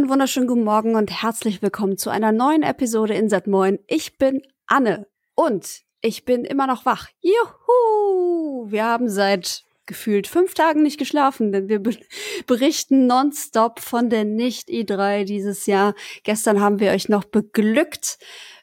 [0.00, 3.78] Einen wunderschönen guten Morgen und herzlich willkommen zu einer neuen Episode in Sat Moin.
[3.86, 7.08] Ich bin Anne und ich bin immer noch wach.
[7.20, 8.70] Juhu!
[8.70, 11.98] Wir haben seit gefühlt fünf Tagen nicht geschlafen, denn wir be
[12.46, 15.94] berichten nonstop von der Nicht-E3 dieses Jahr.
[16.22, 18.16] Gestern haben wir euch noch beglückt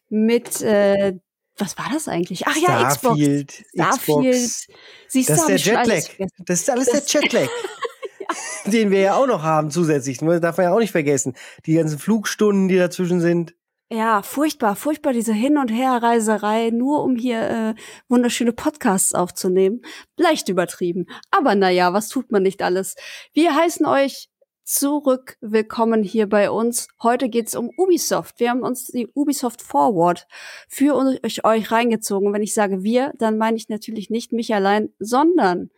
[0.10, 1.20] mit äh,
[1.56, 2.48] was war das eigentlich?
[2.48, 3.70] Ach ja, Starfield, Xbox.
[3.76, 4.36] Starfield.
[4.36, 4.68] Xbox.
[5.08, 6.30] Siehst das ist der Jetlag.
[6.40, 7.48] Das ist alles das der Jetlag.
[8.66, 10.20] Den wir ja auch noch haben zusätzlich.
[10.20, 11.36] Das darf man ja auch nicht vergessen.
[11.66, 13.56] Die ganzen Flugstunden, die dazwischen sind.
[13.90, 17.76] Ja, furchtbar, furchtbar diese Hin- und Herreiserei, nur um hier äh,
[18.10, 19.82] wunderschöne Podcasts aufzunehmen.
[20.18, 21.06] Leicht übertrieben.
[21.32, 22.96] Aber naja, was tut man nicht alles?
[23.34, 24.30] Wir heißen euch
[24.68, 26.90] zurück willkommen hier bei uns.
[27.02, 28.42] Heute geht's um Ubisoft.
[28.42, 30.28] Wir haben uns die Ubisoft Forward
[30.68, 32.34] für euch, euch reingezogen.
[32.34, 35.70] Wenn ich sage wir, dann meine ich natürlich nicht mich allein, sondern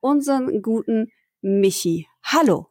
[0.00, 2.06] unseren guten Michi.
[2.22, 2.68] Hallo.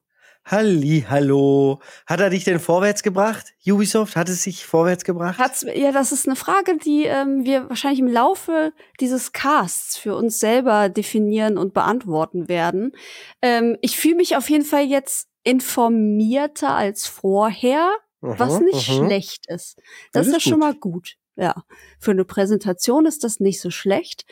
[0.49, 1.81] Halli, hallo.
[2.05, 3.53] Hat er dich denn vorwärts gebracht?
[3.65, 5.37] Ubisoft hat es sich vorwärts gebracht?
[5.39, 10.15] Hat's, ja, das ist eine Frage, die ähm, wir wahrscheinlich im Laufe dieses Casts für
[10.15, 12.93] uns selber definieren und beantworten werden.
[13.41, 19.05] Ähm, ich fühle mich auf jeden Fall jetzt informierter als vorher, aha, was nicht aha.
[19.05, 19.79] schlecht ist.
[20.13, 21.17] Das, das ist ja schon mal gut.
[21.35, 21.55] Ja,
[21.99, 24.25] für eine Präsentation ist das nicht so schlecht.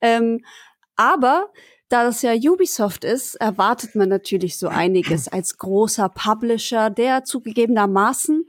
[0.00, 0.44] Ähm,
[0.96, 1.52] aber
[1.90, 8.46] da das ja Ubisoft ist, erwartet man natürlich so einiges als großer Publisher, der zugegebenermaßen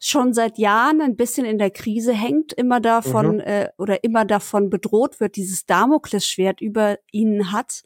[0.00, 3.40] schon seit Jahren ein bisschen in der Krise hängt, immer davon mhm.
[3.40, 7.82] äh, oder immer davon bedroht wird, dieses Damoklesschwert über ihnen hat,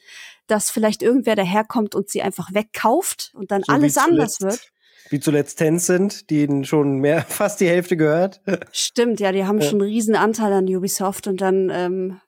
[0.46, 4.70] dass vielleicht irgendwer daherkommt und sie einfach wegkauft und dann so alles anders wird.
[5.10, 8.40] Wie zuletzt Tencent, die ihnen schon mehr, fast die Hälfte gehört.
[8.72, 9.68] Stimmt, ja, die haben ja.
[9.68, 12.20] schon einen riesen Anteil an Ubisoft und dann ähm,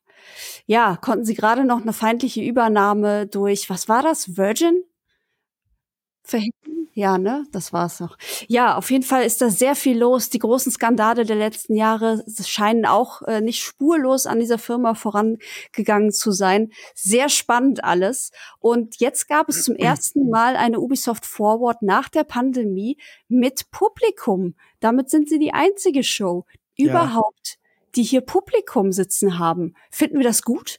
[0.66, 4.82] ja, konnten sie gerade noch eine feindliche Übernahme durch, was war das, Virgin?
[6.22, 6.76] Verhindern?
[6.96, 7.44] Ja, ne?
[7.52, 8.16] Das war's noch.
[8.48, 10.30] Ja, auf jeden Fall ist da sehr viel los.
[10.30, 16.10] Die großen Skandale der letzten Jahre scheinen auch äh, nicht spurlos an dieser Firma vorangegangen
[16.10, 16.70] zu sein.
[16.94, 18.30] Sehr spannend alles.
[18.60, 22.96] Und jetzt gab es zum ersten Mal eine Ubisoft Forward nach der Pandemie
[23.28, 24.54] mit Publikum.
[24.80, 26.46] Damit sind sie die einzige Show
[26.76, 27.22] ja.
[27.96, 29.74] Die hier Publikum sitzen haben.
[29.90, 30.78] Finden wir das gut?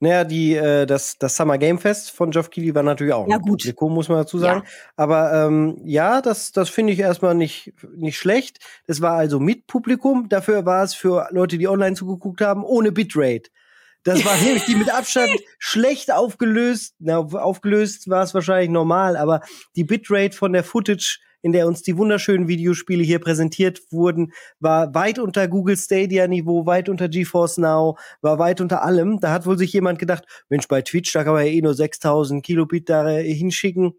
[0.00, 3.38] Naja, die, äh, das, das Summer Game Fest von Geoff Keighley war natürlich auch ja,
[3.38, 3.60] gut.
[3.62, 4.62] Publikum, muss man dazu sagen.
[4.64, 4.70] Ja.
[4.96, 8.58] Aber ähm, ja, das, das finde ich erstmal nicht, nicht schlecht.
[8.86, 10.28] Das war also mit Publikum.
[10.28, 13.50] Dafür war es für Leute, die online zugeguckt haben, ohne Bitrate.
[14.02, 16.96] Das war wirklich die mit Abstand schlecht aufgelöst.
[16.98, 19.40] Na, aufgelöst war es wahrscheinlich normal, aber
[19.74, 24.94] die Bitrate von der Footage in der uns die wunderschönen Videospiele hier präsentiert wurden, war
[24.94, 29.20] weit unter Google Stadia Niveau, weit unter GeForce Now, war weit unter allem.
[29.20, 31.74] Da hat wohl sich jemand gedacht, Mensch, bei Twitch, da kann man ja eh nur
[31.74, 33.92] 6000 Kilobit da hinschicken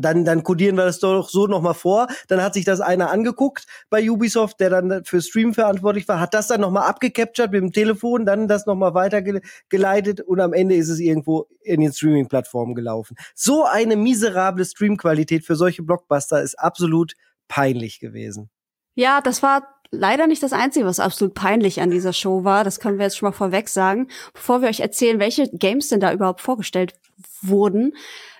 [0.00, 2.08] dann, dann codieren wir das doch so nochmal vor.
[2.28, 6.34] Dann hat sich das einer angeguckt bei Ubisoft, der dann für Stream verantwortlich war, hat
[6.34, 10.88] das dann nochmal abgecaptured mit dem Telefon, dann das nochmal weitergeleitet und am Ende ist
[10.88, 13.16] es irgendwo in den Streaming-Plattformen gelaufen.
[13.34, 17.14] So eine miserable Streamqualität für solche Blockbuster ist absolut
[17.48, 18.50] peinlich gewesen.
[18.94, 22.64] Ja, das war leider nicht das Einzige, was absolut peinlich an dieser Show war.
[22.64, 24.08] Das können wir jetzt schon mal vorweg sagen.
[24.32, 26.94] Bevor wir euch erzählen, welche Games denn da überhaupt vorgestellt
[27.40, 27.94] wurden,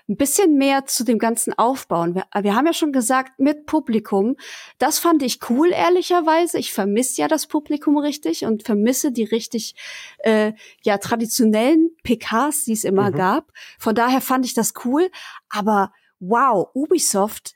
[0.09, 2.15] ein bisschen mehr zu dem ganzen Aufbauen.
[2.15, 4.37] Wir, wir, haben ja schon gesagt, mit Publikum.
[4.79, 6.59] Das fand ich cool, ehrlicherweise.
[6.59, 9.75] Ich vermisse ja das Publikum richtig und vermisse die richtig
[10.21, 10.53] äh,
[10.83, 13.17] ja traditionellen PKs, die es immer mhm.
[13.17, 13.53] gab.
[13.79, 15.11] Von daher fand ich das cool.
[15.51, 17.55] Aber wow, Ubisoft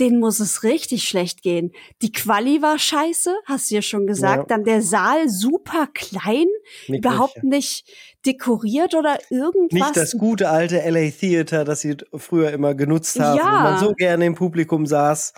[0.00, 1.72] den muss es richtig schlecht gehen.
[2.02, 4.50] Die Quali war scheiße, hast du ja schon gesagt.
[4.50, 4.56] Ja.
[4.56, 6.46] Dann der Saal super klein,
[6.88, 7.96] nicht überhaupt nicht, nicht
[8.26, 9.72] dekoriert oder irgendwas.
[9.72, 13.44] Nicht das gute alte LA Theater, das sie früher immer genutzt haben, ja.
[13.44, 15.32] wo man so gerne im Publikum saß.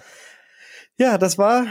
[0.98, 1.66] Ja, das war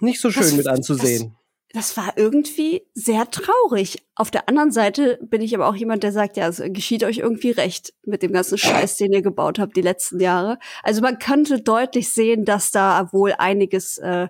[0.00, 1.36] nicht so schön das, mit anzusehen
[1.74, 4.06] das war irgendwie sehr traurig.
[4.14, 7.18] Auf der anderen Seite bin ich aber auch jemand, der sagt, ja, es geschieht euch
[7.18, 10.58] irgendwie recht mit dem ganzen Scheiß, den ihr gebaut habt die letzten Jahre.
[10.84, 14.28] Also man könnte deutlich sehen, dass da wohl einiges äh,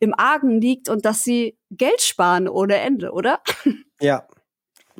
[0.00, 3.40] im Argen liegt und dass sie Geld sparen ohne Ende, oder?
[4.02, 4.26] Ja.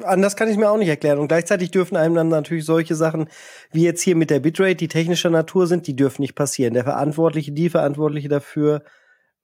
[0.02, 1.19] Anders kann ich mir auch nicht erklären.
[1.19, 3.28] Und gleichzeitig dürfen einem dann natürlich solche Sachen,
[3.72, 6.75] wie jetzt hier mit der Bitrate, die technischer Natur sind, die dürfen nicht passieren.
[6.75, 8.82] Der Verantwortliche, die Verantwortliche dafür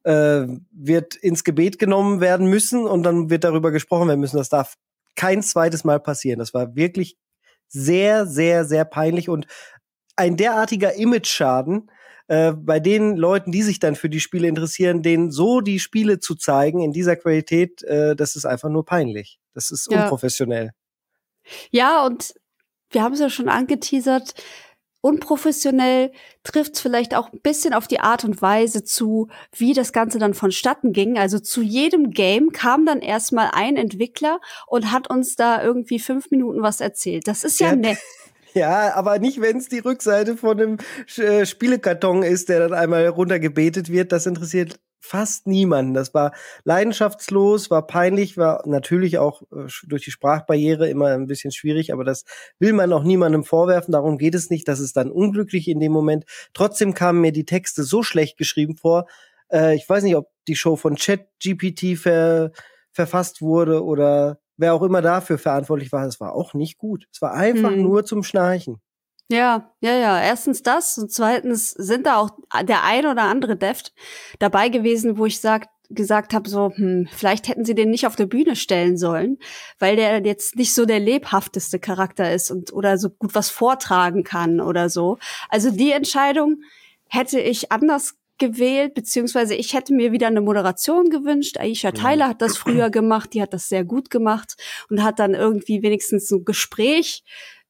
[0.06, 4.36] äh, wird ins Gebet genommen werden müssen und dann wird darüber gesprochen werden müssen.
[4.36, 4.76] Das darf
[5.16, 6.38] kein zweites Mal passieren.
[6.38, 7.16] Das war wirklich
[7.66, 9.46] sehr, sehr, sehr peinlich und
[10.14, 11.90] ein derartiger Image-Schaden
[12.28, 16.20] äh, bei den Leuten, die sich dann für die Spiele interessieren, denen so die Spiele
[16.20, 19.40] zu zeigen in dieser Qualität, äh, das ist einfach nur peinlich.
[19.54, 20.04] Das ist ja.
[20.04, 20.70] unprofessionell.
[21.70, 22.32] Ja, und
[22.90, 24.34] wir haben es ja schon angeteasert
[25.06, 26.10] unprofessionell,
[26.42, 30.34] trifft vielleicht auch ein bisschen auf die Art und Weise zu, wie das Ganze dann
[30.34, 31.16] vonstatten ging.
[31.16, 36.32] Also zu jedem Game kam dann erstmal ein Entwickler und hat uns da irgendwie fünf
[36.32, 37.28] Minuten was erzählt.
[37.28, 37.98] Das ist ja, ja nett.
[38.54, 40.76] Ja, aber nicht, wenn es die Rückseite von einem
[41.18, 44.12] äh, Spielekarton ist, der dann einmal runtergebetet wird.
[44.12, 45.94] Das interessiert fast niemanden.
[45.94, 46.32] Das war
[46.64, 52.04] leidenschaftslos, war peinlich, war natürlich auch äh, durch die Sprachbarriere immer ein bisschen schwierig, aber
[52.04, 52.24] das
[52.58, 53.92] will man auch niemandem vorwerfen.
[53.92, 54.68] Darum geht es nicht.
[54.68, 56.24] Das ist dann unglücklich in dem Moment.
[56.52, 59.06] Trotzdem kamen mir die Texte so schlecht geschrieben vor.
[59.50, 62.52] Äh, ich weiß nicht, ob die Show von ChatGPT ver
[62.92, 66.06] verfasst wurde oder wer auch immer dafür verantwortlich war.
[66.06, 67.06] Es war auch nicht gut.
[67.12, 67.82] Es war einfach hm.
[67.82, 68.80] nur zum Schnarchen.
[69.28, 70.22] Ja, ja, ja.
[70.22, 72.30] Erstens das und zweitens sind da auch
[72.62, 73.92] der ein oder andere Deft
[74.38, 78.16] dabei gewesen, wo ich sag, gesagt habe, so, hm, vielleicht hätten sie den nicht auf
[78.16, 79.38] der Bühne stellen sollen,
[79.78, 84.24] weil der jetzt nicht so der lebhafteste Charakter ist und oder so gut was vortragen
[84.24, 85.18] kann oder so.
[85.48, 86.62] Also die Entscheidung
[87.08, 91.58] hätte ich anders gewählt, beziehungsweise ich hätte mir wieder eine Moderation gewünscht.
[91.58, 94.56] Aisha Tyler hat das früher gemacht, die hat das sehr gut gemacht
[94.90, 97.24] und hat dann irgendwie wenigstens ein Gespräch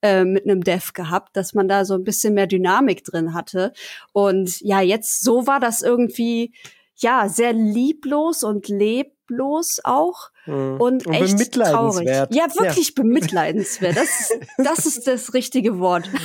[0.06, 3.73] äh, mit einem Dev gehabt, dass man da so ein bisschen mehr Dynamik drin hatte.
[4.12, 6.53] Und ja, jetzt so war das irgendwie
[6.97, 10.81] ja sehr lieblos und leblos auch mhm.
[10.81, 12.08] und, und echt traurig.
[12.31, 13.03] Ja, wirklich ja.
[13.03, 13.97] bemitleidenswert.
[13.97, 16.09] Das das ist das richtige Wort.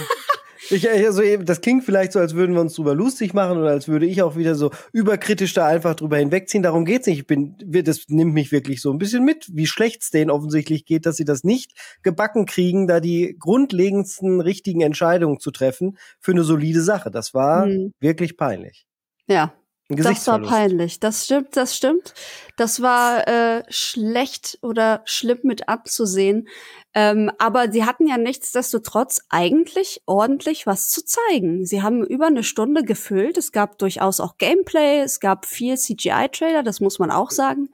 [0.72, 3.88] Ich, also, das klingt vielleicht so, als würden wir uns drüber lustig machen oder als
[3.88, 6.64] würde ich auch wieder so überkritisch da einfach drüber hinwegziehen.
[6.64, 7.20] Darum geht's nicht.
[7.20, 10.86] Ich bin, das nimmt mich wirklich so ein bisschen mit, wie schlecht es denen offensichtlich
[10.86, 11.74] geht, dass sie das nicht
[12.04, 17.12] gebacken kriegen, da die grundlegendsten richtigen Entscheidungen zu treffen für eine solide Sache.
[17.12, 17.94] Das war mhm.
[18.00, 18.86] wirklich peinlich.
[19.28, 19.54] Ja,
[19.96, 21.00] das war peinlich.
[21.00, 22.14] Das stimmt, das stimmt.
[22.58, 26.48] Das war äh, schlecht oder schlimm mit anzusehen.
[26.94, 31.66] Ähm, aber sie hatten ja nichtsdestotrotz eigentlich ordentlich was zu zeigen.
[31.66, 33.38] Sie haben über eine Stunde gefüllt.
[33.38, 35.00] Es gab durchaus auch Gameplay.
[35.00, 37.70] Es gab viel CGI-Trailer, das muss man auch sagen.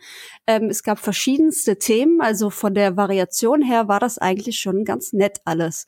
[0.46, 2.22] Ähm, es gab verschiedenste Themen.
[2.22, 5.88] Also von der Variation her war das eigentlich schon ganz nett alles.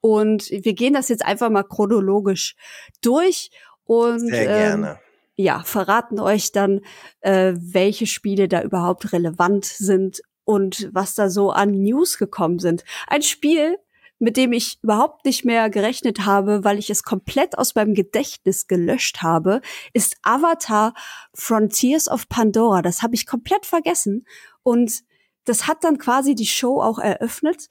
[0.00, 2.56] Und wir gehen das jetzt einfach mal chronologisch
[3.02, 3.50] durch.
[3.84, 4.90] Und, Sehr gerne.
[4.90, 5.09] Ähm,
[5.40, 6.80] ja, verraten euch dann,
[7.20, 12.84] äh, welche Spiele da überhaupt relevant sind und was da so an News gekommen sind.
[13.06, 13.78] Ein Spiel,
[14.18, 18.66] mit dem ich überhaupt nicht mehr gerechnet habe, weil ich es komplett aus meinem Gedächtnis
[18.66, 19.62] gelöscht habe,
[19.94, 20.92] ist Avatar
[21.34, 22.82] Frontiers of Pandora.
[22.82, 24.26] Das habe ich komplett vergessen
[24.62, 25.00] und
[25.44, 27.68] das hat dann quasi die Show auch eröffnet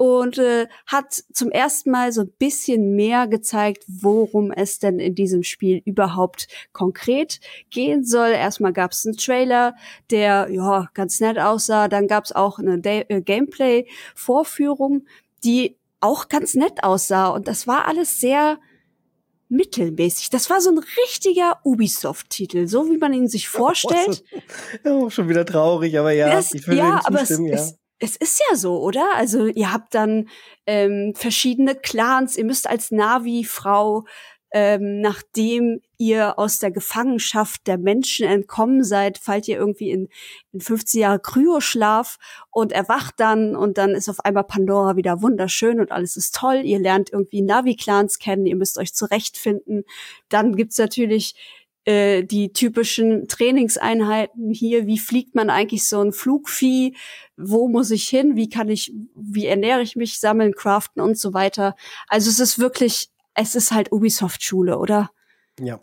[0.00, 5.14] und äh, hat zum ersten Mal so ein bisschen mehr gezeigt, worum es denn in
[5.14, 7.38] diesem Spiel überhaupt konkret
[7.68, 8.30] gehen soll.
[8.30, 9.74] Erstmal gab es einen Trailer,
[10.10, 11.88] der ja ganz nett aussah.
[11.88, 15.04] Dann gab es auch eine äh, Gameplay-Vorführung,
[15.44, 17.28] die auch ganz nett aussah.
[17.28, 18.58] Und das war alles sehr
[19.50, 20.30] mittelmäßig.
[20.30, 24.24] Das war so ein richtiger Ubisoft-Titel, so wie man ihn sich vorstellt.
[24.82, 27.52] Ja, auch schon wieder traurig, aber ja, das, ich ja, aber es, ja.
[27.52, 29.14] es, es ist ja so, oder?
[29.14, 30.28] Also ihr habt dann
[30.66, 34.04] ähm, verschiedene Clans, ihr müsst als Navi-Frau,
[34.52, 40.08] ähm, nachdem ihr aus der Gefangenschaft der Menschen entkommen seid, fallt ihr irgendwie in,
[40.52, 42.18] in 15 Jahre Kryoschlaf
[42.50, 46.62] und erwacht dann und dann ist auf einmal Pandora wieder wunderschön und alles ist toll.
[46.64, 49.84] Ihr lernt irgendwie Navi-Clans kennen, ihr müsst euch zurechtfinden.
[50.28, 51.36] Dann gibt's natürlich
[51.86, 56.94] äh, die typischen Trainingseinheiten hier, wie fliegt man eigentlich so ein Flugvieh,
[57.42, 61.34] wo muss ich hin, wie kann ich, wie ernähre ich mich, sammeln, craften und so
[61.34, 61.76] weiter.
[62.08, 65.10] Also es ist wirklich, es ist halt Ubisoft-Schule, oder?
[65.58, 65.80] Ja.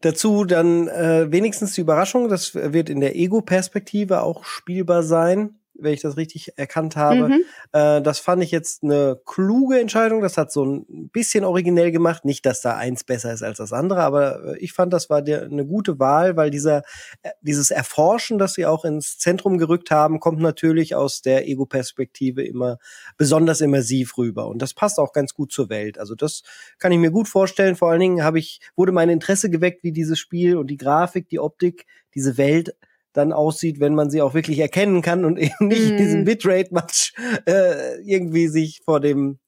[0.00, 5.92] Dazu dann äh, wenigstens die Überraschung, das wird in der Ego-Perspektive auch spielbar sein wenn
[5.92, 7.28] ich das richtig erkannt habe.
[7.28, 7.44] Mhm.
[7.72, 10.20] Äh, das fand ich jetzt eine kluge Entscheidung.
[10.22, 12.24] Das hat so ein bisschen originell gemacht.
[12.24, 15.22] Nicht, dass da eins besser ist als das andere, aber äh, ich fand, das war
[15.22, 16.82] der, eine gute Wahl, weil dieser,
[17.22, 22.44] äh, dieses Erforschen, das sie auch ins Zentrum gerückt haben, kommt natürlich aus der Ego-Perspektive
[22.44, 22.78] immer
[23.16, 24.48] besonders immersiv rüber.
[24.48, 25.98] Und das passt auch ganz gut zur Welt.
[25.98, 26.42] Also das
[26.78, 27.76] kann ich mir gut vorstellen.
[27.76, 31.28] Vor allen Dingen habe ich, wurde mein Interesse geweckt, wie dieses Spiel und die Grafik,
[31.28, 32.74] die Optik, diese Welt
[33.12, 35.96] dann aussieht, wenn man sie auch wirklich erkennen kann und eben nicht mm.
[35.96, 37.12] diesen Bitrate-Match
[37.46, 39.38] äh, irgendwie sich vor dem,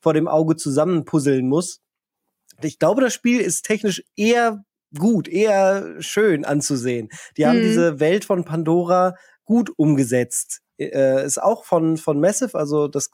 [0.00, 1.80] vor dem Auge zusammenpuzzeln muss.
[2.62, 4.64] Ich glaube, das Spiel ist technisch eher
[4.96, 7.08] gut, eher schön anzusehen.
[7.36, 7.46] Die mm.
[7.46, 7.62] haben mhm.
[7.62, 9.14] diese Welt von Pandora
[9.44, 10.60] gut umgesetzt.
[10.78, 13.10] Äh, ist auch von, von Massive, also das,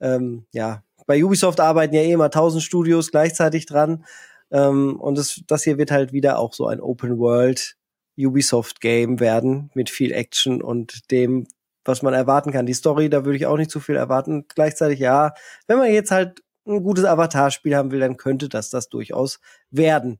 [0.00, 4.04] ähm, ja, bei Ubisoft arbeiten ja eh immer tausend Studios gleichzeitig dran.
[4.50, 7.76] Ähm, und das, das hier wird halt wieder auch so ein Open World
[8.18, 11.46] Ubisoft-Game werden mit viel Action und dem,
[11.84, 12.66] was man erwarten kann.
[12.66, 14.46] Die Story, da würde ich auch nicht zu viel erwarten.
[14.48, 15.34] Gleichzeitig ja,
[15.66, 19.40] wenn man jetzt halt ein gutes Avatar-Spiel haben will, dann könnte das das durchaus
[19.70, 20.18] werden.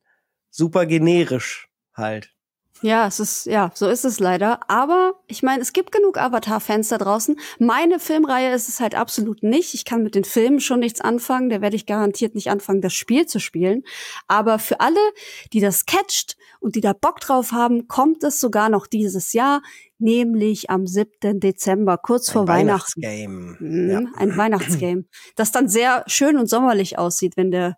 [0.50, 2.34] Super generisch halt.
[2.82, 4.68] Ja, es ist, ja, so ist es leider.
[4.68, 7.38] Aber ich meine, es gibt genug Avatar-Fans da draußen.
[7.58, 9.74] Meine Filmreihe ist es halt absolut nicht.
[9.74, 11.48] Ich kann mit den Filmen schon nichts anfangen.
[11.48, 13.84] Da werde ich garantiert nicht anfangen, das Spiel zu spielen.
[14.26, 14.98] Aber für alle,
[15.52, 19.62] die das catcht und die da Bock drauf haben, kommt es sogar noch dieses Jahr,
[19.98, 21.40] nämlich am 7.
[21.40, 23.00] Dezember, kurz ein vor Weihnachten.
[23.02, 23.56] Weihnachtsgame.
[23.60, 24.00] Mhm, Ja.
[24.16, 25.04] Ein Weihnachtsgame.
[25.36, 27.76] Das dann sehr schön und sommerlich aussieht, wenn der,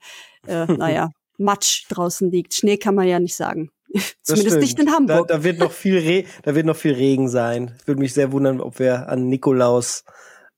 [0.49, 2.55] äh, naja, Matsch draußen liegt.
[2.55, 3.71] Schnee kann man ja nicht sagen.
[4.23, 4.90] Zumindest nicht in.
[4.90, 5.28] Hamburg.
[5.28, 7.76] Da, da wird noch viel Re da wird noch viel Regen sein.
[7.85, 10.05] Würde mich sehr wundern, ob wir an Nikolaus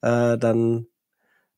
[0.03, 0.87] äh, dann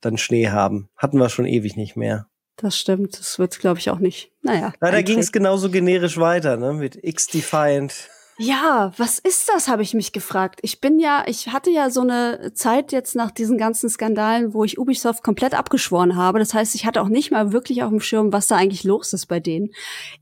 [0.00, 0.88] dann Schnee haben.
[0.96, 2.26] Hatten wir schon ewig nicht mehr.
[2.56, 3.18] Das stimmt.
[3.18, 4.32] Das wird, glaube ich, auch nicht.
[4.42, 4.72] Naja.
[4.80, 6.74] Leider ging es genauso generisch weiter, ne?
[6.74, 8.10] Mit X-Defiant.
[8.42, 10.61] Ja, was ist das, habe ich mich gefragt.
[10.62, 14.64] Ich bin ja, ich hatte ja so eine Zeit jetzt nach diesen ganzen Skandalen, wo
[14.64, 16.38] ich Ubisoft komplett abgeschworen habe.
[16.38, 19.12] Das heißt, ich hatte auch nicht mal wirklich auf dem Schirm, was da eigentlich los
[19.12, 19.73] ist bei denen.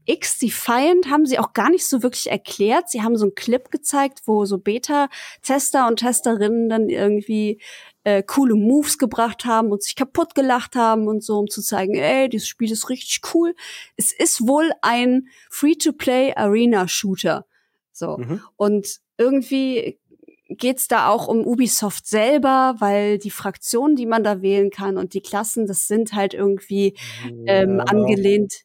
[0.07, 2.91] X-Defiant haben sie auch gar nicht so wirklich erklärt.
[2.91, 7.63] Sie haben so einen Clip gezeigt, wo so Beta-Tester und Testerinnen dann irgendwie
[8.03, 11.95] äh, coole Moves gebracht haben und sich kaputt gelacht haben und so, um zu zeigen,
[11.95, 13.55] ey, dieses Spiel ist richtig cool.
[13.97, 17.47] Es ist wohl ein Free-to-Play-Arena-Shooter.
[17.99, 18.19] So.
[18.19, 18.41] Mhm.
[18.57, 19.99] Und irgendwie
[20.49, 25.13] geht's da auch um Ubisoft selber, weil die Fraktionen, die man da wählen kann und
[25.13, 26.95] die Klassen, das sind halt irgendwie
[27.47, 27.85] ähm, Ja.
[27.85, 28.63] angelehnt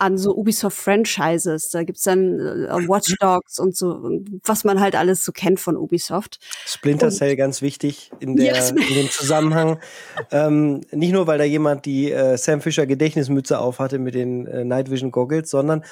[0.00, 1.68] an so Ubisoft-Franchises.
[1.70, 4.10] Da gibt's dann äh, Watch Dogs und so,
[4.44, 6.38] was man halt alles so kennt von Ubisoft.
[6.66, 8.70] Splinter Und- Cell ganz wichtig in, der, Yes.
[8.70, 9.78] in dem Zusammenhang.
[10.32, 14.64] ähm, nicht nur, weil da jemand die äh, Sam Fisher Gedächtnismütze aufhatte mit den äh,
[14.64, 15.84] Night Vision Goggles, sondern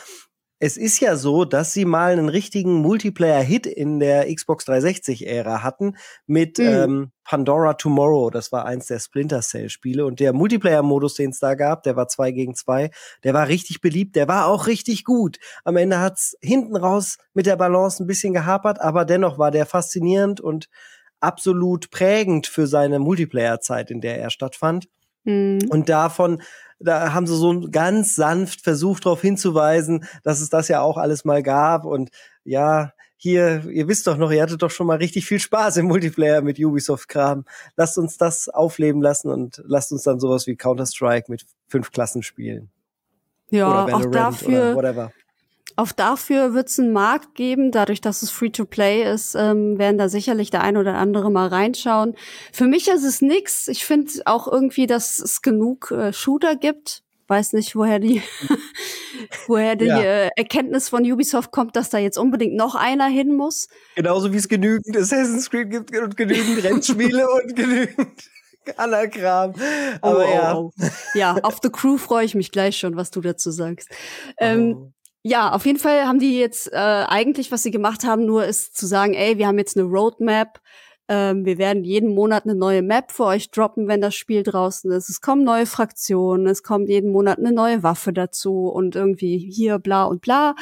[0.60, 5.96] es ist ja so, dass sie mal einen richtigen Multiplayer-Hit in der Xbox 360-Ära hatten
[6.26, 6.64] mit Mhm.
[6.66, 8.30] ähm, Pandora Tomorrow.
[8.30, 10.04] Das war eins der Splinter Cell-Spiele.
[10.04, 12.90] Und der Multiplayer-Modus, den es da gab, der war zwei gegen zwei,
[13.22, 15.38] der war richtig beliebt, der war auch richtig gut.
[15.64, 19.66] Am Ende hat's hinten raus mit der Balance ein bisschen gehapert, aber dennoch war der
[19.66, 20.68] faszinierend und
[21.20, 24.88] absolut prägend für seine Multiplayer-Zeit, in der er stattfand.
[25.24, 25.58] Hm.
[25.68, 26.42] Und davon,
[26.80, 31.24] da haben sie so ganz sanft versucht, darauf hinzuweisen, dass es das ja auch alles
[31.24, 31.84] mal gab.
[31.84, 32.10] Und
[32.44, 35.86] ja, hier, ihr wisst doch noch, ihr hattet doch schon mal richtig viel Spaß im
[35.86, 37.44] Multiplayer mit Ubisoft-Kram.
[37.76, 42.22] Lasst uns das aufleben lassen und lasst uns dann sowas wie Counter-Strike mit fünf Klassen
[42.22, 42.70] spielen.
[43.50, 45.12] Ja, oder auch dafür, oder whatever.
[45.78, 50.08] Auch dafür wird es einen Markt geben, dadurch, dass es Free-to-Play ist, ähm, werden da
[50.08, 52.16] sicherlich der ein oder andere mal reinschauen.
[52.52, 53.68] Für mich ist es nix.
[53.68, 57.04] Ich finde auch irgendwie, dass es genug äh, Shooter gibt.
[57.28, 58.22] Weiß nicht, woher die,
[59.46, 60.00] woher die Ja.
[60.00, 63.68] äh, Erkenntnis von Ubisoft kommt, dass da jetzt unbedingt noch einer hin muss.
[63.94, 68.08] Genauso wie es genügend Assassin's Creed gibt und genügend Rennspiele und genügend
[68.76, 69.54] anderer Kram.
[70.02, 70.56] Aber Oh, oh, ja.
[70.56, 70.72] oh.
[71.14, 73.88] Ja, auf The Crew freue ich mich gleich schon, was du dazu sagst.
[74.38, 74.92] Ähm, Oh.
[75.24, 78.76] Ja, auf jeden Fall haben die jetzt äh, eigentlich, was sie gemacht haben, nur ist
[78.76, 80.60] zu sagen, ey, wir haben jetzt eine Roadmap.
[81.08, 84.90] Ähm, wir werden jeden Monat eine neue Map für euch droppen, wenn das Spiel draußen
[84.92, 85.08] ist.
[85.08, 89.78] Es kommen neue Fraktionen, es kommt jeden Monat eine neue Waffe dazu und irgendwie hier
[89.78, 90.54] bla und bla.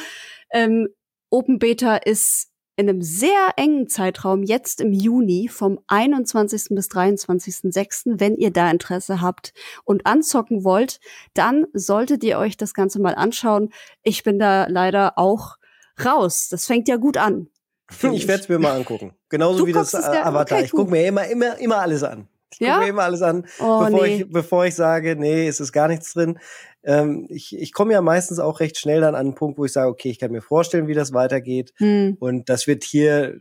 [0.50, 0.88] Ähm,
[1.30, 6.66] Open Beta ist in einem sehr engen Zeitraum, jetzt im Juni, vom 21.
[6.70, 9.52] bis 23.06., wenn ihr da Interesse habt
[9.84, 11.00] und anzocken wollt,
[11.34, 13.70] dann solltet ihr euch das Ganze mal anschauen.
[14.02, 15.56] Ich bin da leider auch
[16.04, 16.48] raus.
[16.50, 17.48] Das fängt ja gut an.
[18.12, 19.12] Ich werde es mir mal angucken.
[19.28, 20.58] Genauso Du wie das äh, Avatar.
[20.58, 22.28] okay, ich gucke mir immer, immer, immer alles an.
[22.52, 22.78] Ich gucke Ja?
[22.80, 24.16] mir immer alles an, Oh, bevor, nee.
[24.22, 26.38] ich, bevor ich sage, nee, es ist gar nichts drin.
[26.86, 29.72] Ähm, ich ich komme ja meistens auch recht schnell dann an einen Punkt, wo ich
[29.72, 31.72] sage, okay, ich kann mir vorstellen, wie das weitergeht.
[31.76, 32.16] Hm.
[32.18, 33.40] Und das wird hier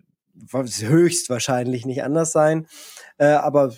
[0.51, 2.67] höchstwahrscheinlich nicht anders sein.
[3.17, 3.71] Äh, aber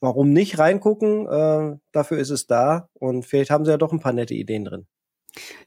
[0.00, 1.26] warum nicht reingucken?
[1.26, 2.88] Äh, dafür ist es da.
[2.92, 4.86] Und vielleicht haben sie ja doch ein paar nette Ideen drin.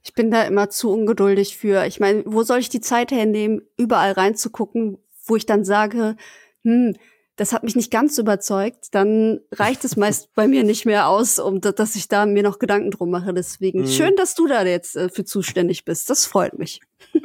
[0.04, 1.86] Ich bin da immer zu ungeduldig für.
[1.88, 6.16] Ich meine, wo soll ich die Zeit hernehmen, überall reinzugucken, wo ich dann sage,
[6.64, 6.96] hm,
[7.38, 11.38] das hat mich nicht ganz überzeugt, dann reicht es meist bei mir nicht mehr aus,
[11.40, 13.34] um da- dass ich da mir noch Gedanken drum mache.
[13.34, 13.88] Deswegen Mhm.
[13.88, 16.10] schön, dass du da jetzt äh, für zuständig bist.
[16.10, 16.80] Das freut mich.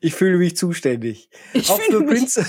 [0.00, 1.28] Ich fühle mich zuständig.
[1.52, 2.44] Ich Auch für Prince,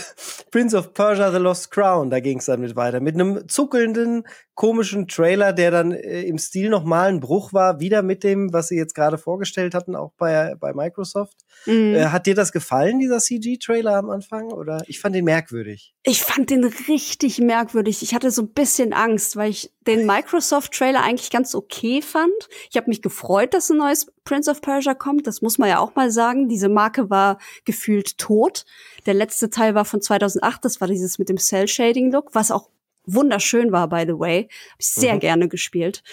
[0.50, 3.00] Prince of Persia The Lost Crown, da ging es dann mit weiter.
[3.02, 4.24] Mit einem zuckelnden,
[4.56, 8.68] komischen Trailer, der dann äh, im Stil nochmal ein Bruch war, wieder mit dem, was
[8.68, 11.38] sie jetzt gerade vorgestellt hatten, auch bei, bei Microsoft.
[11.66, 11.96] Mhm.
[11.96, 14.52] Äh, hat dir das gefallen, dieser CG-Trailer am Anfang?
[14.52, 15.94] Oder ich fand den merkwürdig.
[16.04, 18.02] Ich fand den richtig merkwürdig.
[18.02, 22.32] Ich hatte so ein bisschen Angst, weil ich den Microsoft-Trailer eigentlich ganz okay fand.
[22.70, 25.28] Ich habe mich gefreut, dass ein neues Prince of Persia kommt.
[25.28, 26.50] Das muss man ja auch mal sagen.
[26.50, 28.66] Diese Marke war gefühlt tot.
[29.06, 30.66] Der letzte Teil war von 2008.
[30.66, 32.70] Das war dieses mit dem Cell-Shading-Look, was auch
[33.14, 34.50] wunderschön war, by the way.
[34.72, 35.20] Hab ich sehr mhm.
[35.20, 36.04] gerne gespielt.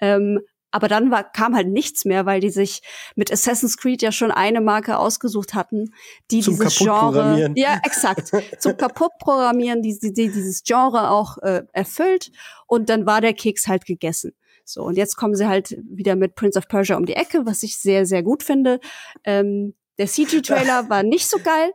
[0.00, 0.40] Ähm,
[0.76, 2.82] aber dann war, kam halt nichts mehr, weil die sich
[3.14, 5.94] mit Assassin's Creed ja schon eine Marke ausgesucht hatten,
[6.30, 11.62] die zum dieses Genre, ja exakt, zum kaputtprogrammieren, die, die, die dieses Genre auch äh,
[11.72, 12.30] erfüllt.
[12.66, 14.34] Und dann war der Keks halt gegessen.
[14.64, 17.62] So und jetzt kommen sie halt wieder mit Prince of Persia um die Ecke, was
[17.62, 18.80] ich sehr sehr gut finde.
[19.24, 21.72] Ähm, der CG-Trailer war nicht so geil,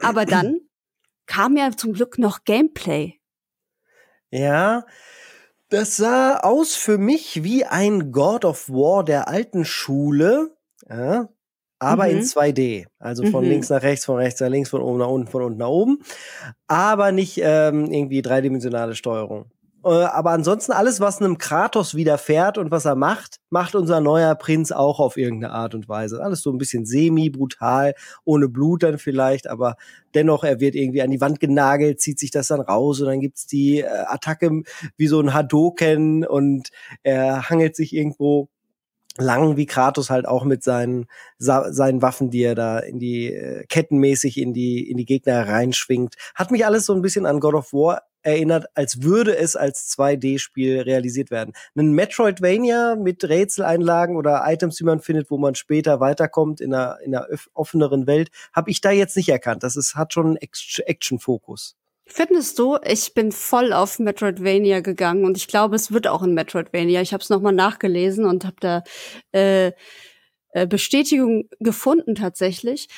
[0.00, 0.58] aber dann
[1.26, 3.17] kam ja zum Glück noch Gameplay.
[4.30, 4.84] Ja,
[5.70, 10.56] das sah aus für mich wie ein God of War der alten Schule,
[10.88, 11.28] ja,
[11.78, 12.10] aber mhm.
[12.10, 12.86] in 2D.
[12.98, 13.50] Also von mhm.
[13.50, 16.00] links nach rechts, von rechts nach links, von oben nach unten, von unten nach oben.
[16.66, 19.50] Aber nicht ähm, irgendwie dreidimensionale Steuerung.
[19.88, 24.34] Äh, aber ansonsten alles, was einem Kratos widerfährt und was er macht, macht unser neuer
[24.34, 26.22] Prinz auch auf irgendeine Art und Weise.
[26.22, 29.76] Alles so ein bisschen semi-brutal, ohne Blut dann vielleicht, aber
[30.14, 33.20] dennoch, er wird irgendwie an die Wand genagelt, zieht sich das dann raus und dann
[33.20, 34.62] gibt's die äh, Attacke
[34.98, 36.68] wie so ein Hadoken und
[37.02, 38.48] er hangelt sich irgendwo
[39.16, 41.06] lang wie Kratos halt auch mit seinen
[41.38, 46.14] seinen Waffen, die er da in die äh, kettenmäßig in die in die Gegner reinschwingt.
[46.34, 49.90] Hat mich alles so ein bisschen an God of War erinnert, als würde es als
[49.96, 51.52] 2D-Spiel realisiert werden.
[51.76, 56.98] Ein Metroidvania mit Rätseleinlagen oder Items, die man findet, wo man später weiterkommt in einer,
[57.04, 59.62] in einer offeneren Welt, habe ich da jetzt nicht erkannt.
[59.62, 61.76] Das ist, hat schon einen Action-Fokus.
[62.10, 66.32] Findest du, ich bin voll auf Metroidvania gegangen und ich glaube, es wird auch ein
[66.32, 67.02] Metroidvania.
[67.02, 68.82] Ich habe es nochmal nachgelesen und habe da
[69.32, 69.72] äh,
[70.52, 72.88] äh, Bestätigung gefunden tatsächlich.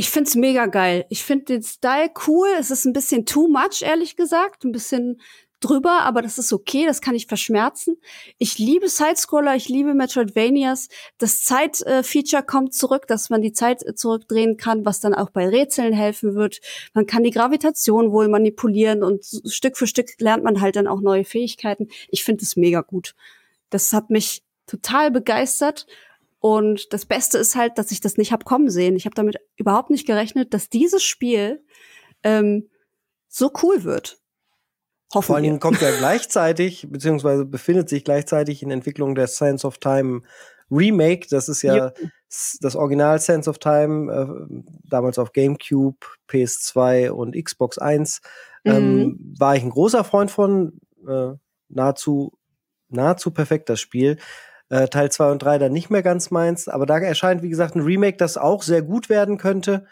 [0.00, 1.04] Ich find's mega geil.
[1.10, 2.48] Ich find den Style cool.
[2.58, 4.64] Es ist ein bisschen too much, ehrlich gesagt.
[4.64, 5.20] Ein bisschen
[5.60, 7.98] drüber, aber das ist okay, das kann ich verschmerzen.
[8.38, 10.88] Ich liebe Sidescroller, ich liebe Metroidvanias.
[11.18, 15.92] Das Zeitfeature kommt zurück, dass man die Zeit zurückdrehen kann, was dann auch bei Rätseln
[15.92, 16.62] helfen wird.
[16.94, 21.02] Man kann die Gravitation wohl manipulieren und Stück für Stück lernt man halt dann auch
[21.02, 21.88] neue Fähigkeiten.
[22.08, 23.14] Ich finde es mega gut.
[23.68, 25.86] Das hat mich total begeistert
[26.40, 28.96] und das Beste ist halt, dass ich das nicht hab kommen sehen.
[28.96, 31.62] Ich habe damit überhaupt nicht gerechnet, dass dieses Spiel
[32.22, 32.68] ähm,
[33.28, 34.18] so cool wird.
[35.12, 39.66] Hoffen Vor allen Dingen kommt ja gleichzeitig, beziehungsweise befindet sich gleichzeitig in Entwicklung der Sense
[39.66, 40.22] of Time
[40.70, 41.26] Remake.
[41.28, 41.92] Das ist ja, ja.
[42.60, 45.98] das Original Sense of Time, äh, damals auf GameCube,
[46.28, 48.22] PS2 und Xbox 1.
[48.64, 49.00] Ähm, mhm.
[49.00, 50.80] Ähm, war ich ein großer Freund von.
[51.06, 51.32] Äh,
[51.68, 52.32] nahezu,
[52.88, 54.18] nahezu perfekt das Spiel.
[54.70, 56.68] Äh, Teil 2 und 3 dann nicht mehr ganz meins.
[56.68, 59.84] Aber da erscheint, wie gesagt, ein Remake, das auch sehr gut werden könnte.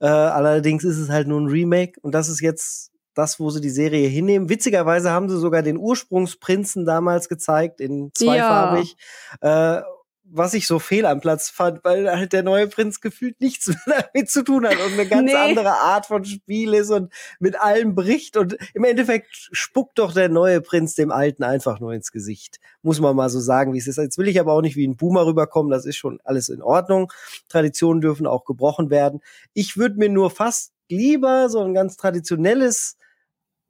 [0.00, 3.60] Äh, allerdings ist es halt nur ein Remake und das ist jetzt das, wo sie
[3.60, 4.48] die Serie hinnehmen.
[4.48, 8.96] Witzigerweise haben sie sogar den Ursprungsprinzen damals gezeigt in zweifarbig.
[9.42, 9.78] Ja.
[9.78, 9.82] Äh,
[10.30, 14.04] was ich so fehl am Platz fand, weil halt der neue Prinz gefühlt nichts mehr
[14.12, 15.36] damit zu tun hat und eine ganz nee.
[15.36, 20.28] andere Art von Spiel ist und mit allem bricht und im Endeffekt spuckt doch der
[20.28, 22.58] neue Prinz dem alten einfach nur ins Gesicht.
[22.82, 23.96] Muss man mal so sagen, wie es ist.
[23.96, 26.62] Jetzt will ich aber auch nicht wie ein Boomer rüberkommen, das ist schon alles in
[26.62, 27.12] Ordnung.
[27.48, 29.20] Traditionen dürfen auch gebrochen werden.
[29.54, 32.96] Ich würde mir nur fast lieber so ein ganz traditionelles,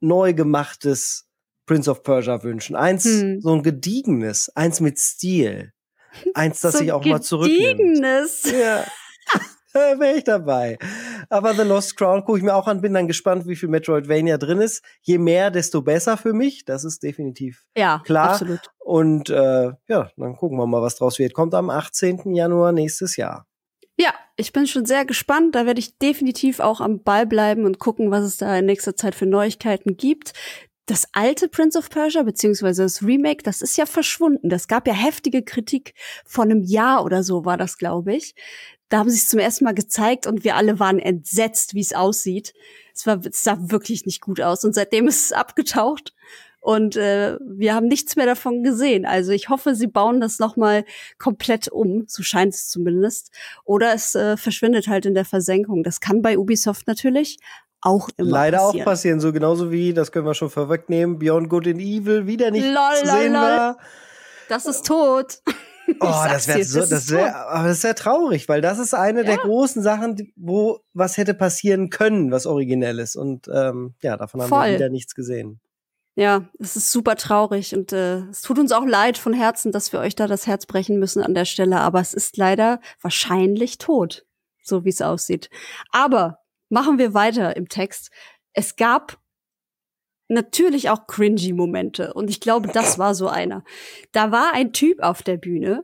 [0.01, 1.27] neu gemachtes
[1.65, 2.75] Prince of Persia wünschen.
[2.75, 3.41] Eins, hm.
[3.41, 5.73] so ein gediegenes, eins mit Stil
[6.33, 8.01] Eins, das so sich auch mal zurücknimmt.
[8.45, 8.85] Ja.
[9.73, 10.77] Wäre ich dabei.
[11.29, 14.37] Aber The Lost Crown gucke ich mir auch an, bin dann gespannt, wie viel Metroidvania
[14.37, 14.83] drin ist.
[15.01, 16.65] Je mehr, desto besser für mich.
[16.65, 18.31] Das ist definitiv ja, klar.
[18.31, 18.61] Absolut.
[18.79, 21.33] Und äh, ja, dann gucken wir mal, was draus wird.
[21.33, 22.33] Kommt am 18.
[22.33, 23.45] Januar nächstes Jahr.
[23.95, 25.55] Ja, ich bin schon sehr gespannt.
[25.55, 28.95] Da werde ich definitiv auch am Ball bleiben und gucken, was es da in nächster
[28.95, 30.33] Zeit für Neuigkeiten gibt
[30.89, 34.49] das alte Prince of Persia, beziehungsweise das Remake, das ist ja verschwunden.
[34.49, 35.93] Das gab ja heftige Kritik.
[36.25, 38.33] Vor einem Jahr oder so war das, glaube ich.
[38.89, 41.93] Da haben sie es zum ersten Mal gezeigt und wir alle waren entsetzt, wie es
[41.93, 42.53] aussieht.
[42.93, 46.13] Es, sah wirklich nicht gut aus und seitdem ist es abgetaucht
[46.59, 49.05] und äh, wir haben nichts mehr davon gesehen.
[49.05, 50.83] Also ich hoffe, sie bauen das noch mal
[51.17, 53.31] komplett um, so scheint es zumindest,
[53.63, 55.83] oder es äh, verschwindet halt in der Versenkung.
[55.83, 57.37] Das kann bei Ubisoft natürlich,
[57.81, 58.81] auch immer Leider passieren.
[58.81, 62.51] auch passieren, so genauso wie, das können wir schon vorwegnehmen, Beyond Good and Evil wieder
[62.51, 63.77] nicht lol, zu sehen lol, war.
[64.49, 65.41] Das ist tot.
[66.01, 69.25] Oh, das wäre so, das wäre, aber das wäre traurig, weil das ist eine ja.
[69.25, 73.15] der großen Sachen, wo was hätte passieren können, was originelles.
[73.15, 74.67] Und ähm, ja, davon haben Voll.
[74.67, 75.59] wir wieder nichts gesehen.
[76.15, 79.93] Ja, es ist super traurig und äh, es tut uns auch leid von Herzen, dass
[79.93, 83.77] wir euch da das Herz brechen müssen an der Stelle, aber es ist leider wahrscheinlich
[83.77, 84.25] tot,
[84.61, 85.49] so wie es aussieht.
[85.91, 88.11] Aber machen wir weiter im Text.
[88.53, 89.19] Es gab
[90.27, 93.63] natürlich auch cringy Momente und ich glaube, das war so einer.
[94.11, 95.83] Da war ein Typ auf der Bühne,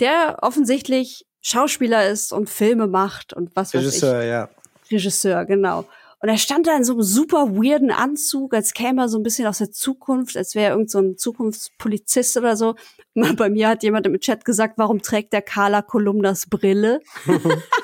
[0.00, 4.28] der offensichtlich Schauspieler ist und Filme macht und was weiß Regisseur, ich.
[4.28, 4.48] ja.
[4.90, 5.86] Regisseur, genau.
[6.20, 9.24] Und er stand da in so einem super weirden Anzug, als käme er so ein
[9.24, 12.76] bisschen aus der Zukunft, als wäre er irgend so ein Zukunftspolizist oder so.
[13.14, 17.00] Mal bei mir hat jemand im Chat gesagt, warum trägt der Carla Kolumnas Brille?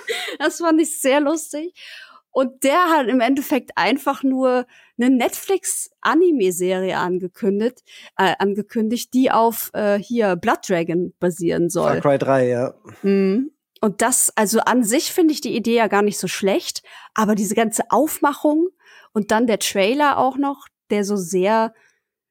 [0.38, 1.74] das fand ich sehr lustig.
[2.38, 4.64] Und der hat im Endeffekt einfach nur
[4.96, 7.83] eine Netflix-Anime-Serie angekündigt,
[8.16, 12.01] äh, angekündigt, die auf äh, hier Blood Dragon basieren soll.
[12.01, 12.74] Far Cry 3, ja.
[13.03, 13.51] Mhm.
[13.81, 17.35] Und das, also an sich finde ich die Idee ja gar nicht so schlecht, aber
[17.35, 18.68] diese ganze Aufmachung
[19.12, 21.74] und dann der Trailer auch noch, der so sehr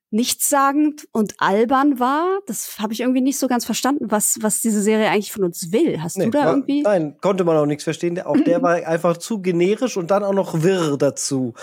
[0.10, 4.82] nichtssagend und albern war, das habe ich irgendwie nicht so ganz verstanden, was, was diese
[4.82, 6.02] Serie eigentlich von uns will.
[6.02, 6.82] Hast nee, du da war, irgendwie?
[6.82, 8.20] Nein, konnte man auch nichts verstehen.
[8.22, 11.54] Auch der war einfach zu generisch und dann auch noch wirr dazu.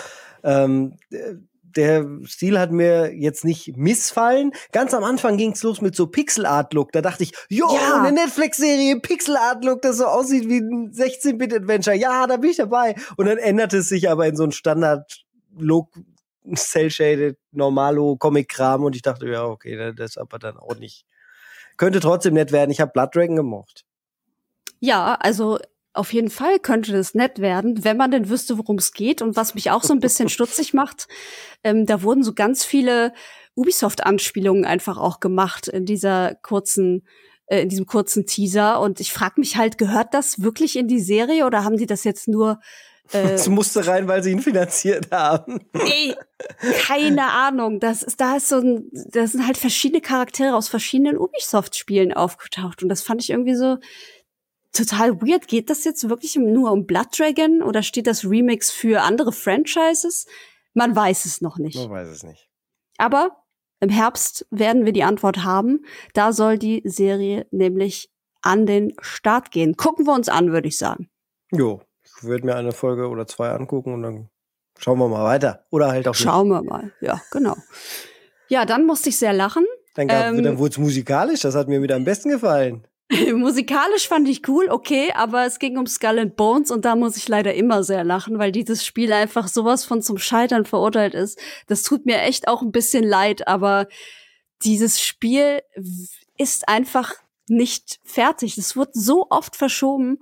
[0.43, 0.99] Ähm,
[1.77, 4.53] der Stil hat mir jetzt nicht missfallen.
[4.73, 6.93] Ganz am Anfang ging's los mit so Pixel-Art-Look.
[6.93, 8.03] Da dachte ich, jo, ja.
[8.03, 11.97] eine Netflix-Serie, Pixel-Art-Look, das so aussieht wie ein 16-Bit-Adventure.
[11.97, 12.95] Ja, da bin ich dabei.
[13.17, 15.89] Und dann änderte es sich aber in so ein Standard-Look,
[16.55, 18.85] Cell-Shaded, Normalo, Comic-Kram.
[18.85, 21.05] Und ich dachte, ja, okay, das ist aber dann auch nicht.
[21.77, 22.71] Könnte trotzdem nett werden.
[22.71, 23.85] Ich habe Blood Dragon gemocht.
[24.81, 25.59] Ja, also
[25.93, 29.23] auf jeden Fall könnte das nett werden, wenn man denn wüsste, worum es geht.
[29.23, 31.09] Und was mich auch so ein bisschen stutzig macht,
[31.63, 33.13] ähm, da wurden so ganz viele
[33.55, 37.07] Ubisoft-Anspielungen einfach auch gemacht in dieser kurzen
[37.47, 41.01] äh, in diesem kurzen Teaser und ich frage mich halt, gehört das wirklich in die
[41.01, 42.61] Serie oder haben die das jetzt nur
[43.13, 45.61] äh, das musste rein, weil sie ihn finanziert haben.
[45.73, 46.15] Ey,
[46.87, 47.81] keine Ahnung.
[47.81, 52.83] Das ist, da ist so ein, da sind halt verschiedene Charaktere aus verschiedenen Ubisoft-Spielen aufgetaucht.
[52.83, 53.79] Und das fand ich irgendwie so,
[54.75, 55.49] total weird.
[55.49, 60.27] Geht das jetzt wirklich nur um Blood Dragon oder steht das Remix für andere Franchises?
[60.75, 61.77] Man weiß es noch nicht.
[61.77, 62.51] Man weiß es nicht.
[62.99, 63.45] Aber
[63.81, 65.85] im Herbst werden wir die Antwort haben.
[66.13, 68.11] Da soll die Serie nämlich
[68.43, 69.77] an den Start gehen.
[69.77, 71.09] Gucken wir uns an, würde ich sagen.
[71.53, 71.83] Jo,
[72.17, 74.29] ich würde mir eine Folge oder zwei angucken und dann
[74.79, 75.65] schauen wir mal weiter.
[75.71, 76.59] Oder halt auch Schauen nicht.
[76.59, 77.57] wir mal, ja, genau.
[78.49, 79.65] Ja, dann musste ich sehr lachen.
[79.95, 82.87] Dann, ähm, dann wurde es musikalisch, das hat mir mit am besten gefallen.
[83.35, 87.17] Musikalisch fand ich cool, okay, aber es ging um Skull and Bones und da muss
[87.17, 91.39] ich leider immer sehr lachen, weil dieses Spiel einfach sowas von zum Scheitern verurteilt ist.
[91.67, 93.87] Das tut mir echt auch ein bisschen leid, aber
[94.65, 95.61] dieses Spiel
[96.39, 97.13] ist einfach
[97.49, 98.59] nicht fertig.
[98.59, 100.19] Es wird so oft verschoben,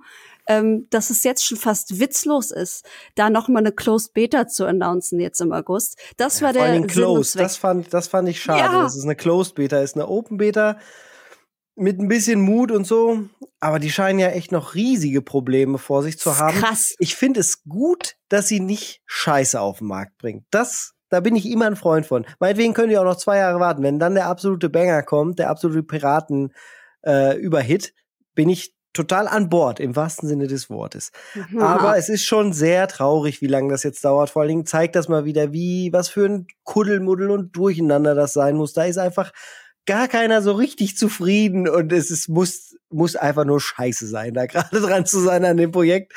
[0.47, 4.65] ähm, dass es jetzt schon fast witzlos ist, da noch mal eine Closed Beta zu
[4.65, 5.97] announcen jetzt im August.
[6.17, 7.39] Das war ja, der Closed.
[7.39, 8.59] Das fand, das fand ich schade.
[8.59, 8.83] Ja.
[8.83, 10.77] Das ist eine Closed Beta, ist eine Open Beta
[11.75, 13.23] mit ein bisschen Mut und so,
[13.59, 16.57] aber die scheinen ja echt noch riesige Probleme vor sich zu haben.
[16.57, 16.95] Krass.
[16.99, 20.45] Ich finde es gut, dass sie nicht Scheiße auf den Markt bringt.
[20.51, 22.25] Das, da bin ich immer ein Freund von.
[22.39, 23.81] Meinetwegen können die auch noch zwei Jahre warten.
[23.81, 26.53] Wenn dann der absolute Banger kommt, der absolute Piraten
[27.05, 27.93] äh, Überhit,
[28.35, 31.11] bin ich total an Bord, im wahrsten Sinne des Wortes.
[31.33, 31.59] Mhm.
[31.59, 34.29] Aber es ist schon sehr traurig, wie lange das jetzt dauert.
[34.29, 38.33] Vor allen Dingen zeigt das mal wieder, wie, was für ein Kuddelmuddel und Durcheinander das
[38.33, 38.73] sein muss.
[38.73, 39.31] Da ist einfach
[39.85, 44.45] gar keiner so richtig zufrieden und es ist, muss, muss einfach nur scheiße sein, da
[44.47, 46.13] gerade dran zu sein an dem Projekt.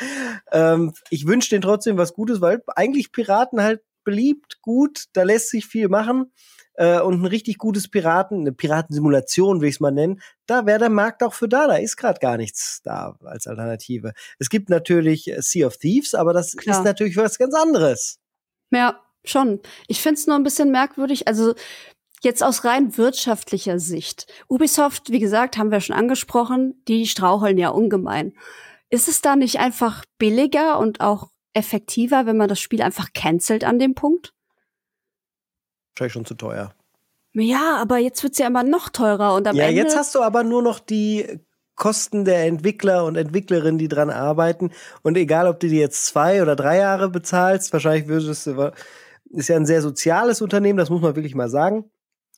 [0.52, 5.50] Ähm, ich wünsche denen trotzdem was Gutes, weil eigentlich Piraten halt beliebt, gut, da lässt
[5.50, 6.32] sich viel machen.
[6.76, 10.78] Äh, und ein richtig gutes Piraten, eine Piratensimulation, will ich es mal nennen, da wäre
[10.78, 11.66] der Markt auch für da.
[11.66, 14.12] Da ist gerade gar nichts da als Alternative.
[14.38, 16.78] Es gibt natürlich Sea of Thieves, aber das Klar.
[16.78, 18.18] ist natürlich was ganz anderes.
[18.70, 19.60] Ja, schon.
[19.88, 21.26] Ich finde es nur ein bisschen merkwürdig.
[21.28, 21.54] Also
[22.22, 24.26] Jetzt aus rein wirtschaftlicher Sicht.
[24.48, 28.32] Ubisoft, wie gesagt, haben wir schon angesprochen, die straucheln ja ungemein.
[28.88, 33.64] Ist es da nicht einfach billiger und auch effektiver, wenn man das Spiel einfach cancelt
[33.64, 34.32] an dem Punkt?
[35.96, 36.72] Wahrscheinlich schon zu teuer.
[37.32, 39.76] Ja, aber jetzt wird's ja immer noch teurer und am ja, Ende.
[39.76, 41.40] Ja, jetzt hast du aber nur noch die
[41.74, 44.70] Kosten der Entwickler und Entwicklerinnen, die dran arbeiten.
[45.02, 48.72] Und egal, ob du die jetzt zwei oder drei Jahre bezahlst, wahrscheinlich würdest du,
[49.30, 51.84] ist ja ein sehr soziales Unternehmen, das muss man wirklich mal sagen.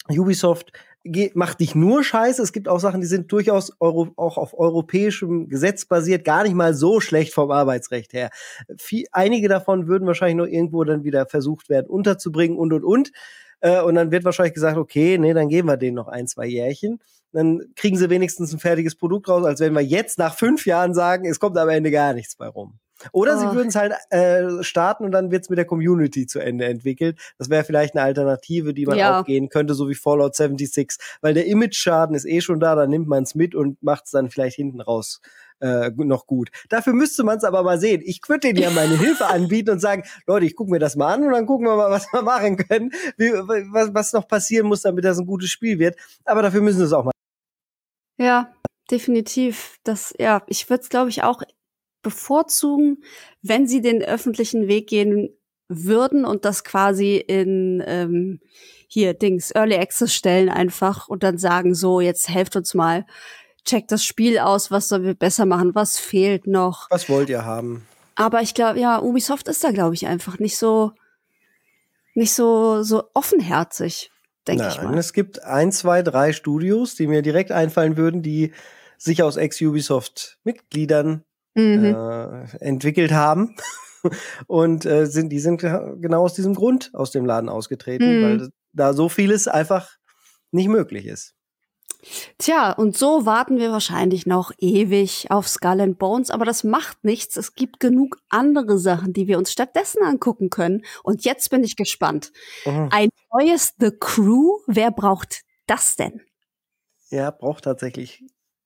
[0.09, 0.73] Ubisoft
[1.35, 5.49] macht nicht nur Scheiße, es gibt auch Sachen, die sind durchaus Euro, auch auf europäischem
[5.49, 8.31] Gesetz basiert, gar nicht mal so schlecht vom Arbeitsrecht her.
[8.79, 13.13] Viel, einige davon würden wahrscheinlich noch irgendwo dann wieder versucht werden unterzubringen und und und.
[13.61, 16.47] Äh, und dann wird wahrscheinlich gesagt, okay, nee, dann geben wir denen noch ein, zwei
[16.47, 17.01] Jährchen.
[17.33, 20.95] Dann kriegen sie wenigstens ein fertiges Produkt raus, als wenn wir jetzt nach fünf Jahren
[20.95, 22.79] sagen, es kommt am Ende gar nichts bei rum.
[23.13, 23.41] Oder oh.
[23.41, 26.65] sie würden es halt äh, starten und dann wird es mit der Community zu Ende
[26.65, 27.19] entwickelt.
[27.39, 29.21] Das wäre vielleicht eine Alternative, die man ja.
[29.21, 30.97] aufgehen könnte, so wie Fallout 76.
[31.21, 34.11] Weil der Image-Schaden ist eh schon da, dann nimmt man es mit und macht es
[34.11, 35.21] dann vielleicht hinten raus
[35.61, 36.51] äh, noch gut.
[36.69, 38.03] Dafür müsste man es aber mal sehen.
[38.05, 41.15] Ich würde denen ja meine Hilfe anbieten und sagen, Leute, ich gucke mir das mal
[41.15, 44.67] an und dann gucken wir mal, was wir machen können, wie, was, was noch passieren
[44.67, 45.97] muss, damit das ein gutes Spiel wird.
[46.25, 47.13] Aber dafür müssen wir es auch mal.
[48.19, 48.53] Ja,
[48.91, 49.79] definitiv.
[49.85, 51.43] Das, ja, ich würde es, glaube ich, auch
[52.03, 53.03] bevorzugen,
[53.43, 55.31] wenn sie den öffentlichen Weg gehen
[55.69, 58.41] würden und das quasi in ähm,
[58.89, 63.05] hier Dings Early Access stellen einfach und dann sagen so, jetzt helft uns mal,
[63.65, 66.87] checkt das Spiel aus, was sollen wir besser machen, was fehlt noch.
[66.91, 67.87] Was wollt ihr haben?
[68.15, 70.93] Aber ich glaube, ja, Ubisoft ist da glaube ich einfach nicht so
[72.15, 74.11] nicht so so offenherzig,
[74.47, 74.97] denke ich mal.
[74.99, 78.53] Es gibt ein, zwei, drei Studios, die mir direkt einfallen würden, die
[78.99, 81.85] sich aus Ex-Ubisoft-Mitgliedern mhm.
[81.85, 83.57] äh, entwickelt haben.
[84.47, 88.23] Und äh, sind, die sind genau aus diesem Grund aus dem Laden ausgetreten, mhm.
[88.23, 89.91] weil da so vieles einfach
[90.51, 91.35] nicht möglich ist.
[92.39, 97.05] Tja, und so warten wir wahrscheinlich noch ewig auf Skull and Bones, aber das macht
[97.05, 97.37] nichts.
[97.37, 100.85] Es gibt genug andere Sachen, die wir uns stattdessen angucken können.
[101.03, 102.33] Und jetzt bin ich gespannt.
[102.65, 102.89] Mhm.
[102.93, 106.21] Ein neues The Crew, wer braucht das denn?
[107.11, 108.23] Ja, braucht tatsächlich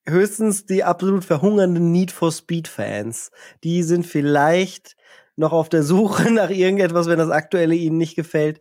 [0.06, 3.30] höchstens die absolut verhungernden Need for Speed Fans.
[3.62, 4.96] Die sind vielleicht
[5.36, 8.60] noch auf der Suche nach irgendetwas, wenn das aktuelle ihnen nicht gefällt.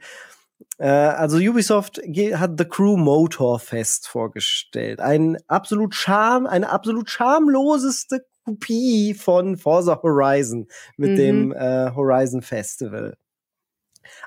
[0.81, 4.99] Äh, also Ubisoft hat The Crew Motor Fest vorgestellt.
[4.99, 10.67] Ein absolut Charme, eine absolut schamloseste Kopie von Forza Horizon
[10.97, 11.15] mit mhm.
[11.15, 13.15] dem äh, Horizon Festival.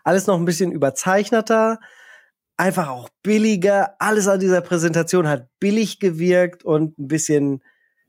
[0.04, 1.80] Alles noch ein bisschen überzeichneter,
[2.56, 3.96] einfach auch billiger.
[3.98, 7.64] Alles an dieser Präsentation hat billig gewirkt und ein bisschen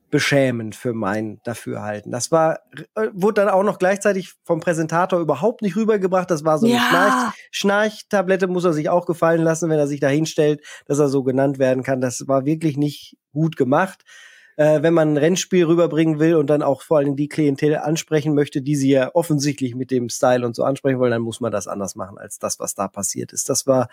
[0.10, 2.12] beschämend für mein Dafürhalten.
[2.12, 2.60] Das war,
[2.96, 6.30] äh, wurde dann auch noch gleichzeitig vom Präsentator überhaupt nicht rübergebracht.
[6.30, 6.88] Das war so eine ja.
[6.90, 11.10] Schnarch, Schnarchtablette, muss er sich auch gefallen lassen, wenn er sich da hinstellt, dass er
[11.10, 12.02] so genannt werden kann.
[12.02, 14.04] Das war wirklich nicht gut gemacht.
[14.58, 18.34] Äh, wenn man ein Rennspiel rüberbringen will und dann auch vor allem die Klientel ansprechen
[18.34, 21.52] möchte, die sie ja offensichtlich mit dem Style und so ansprechen wollen, dann muss man
[21.52, 23.50] das anders machen als das, was da passiert ist.
[23.50, 23.90] Das war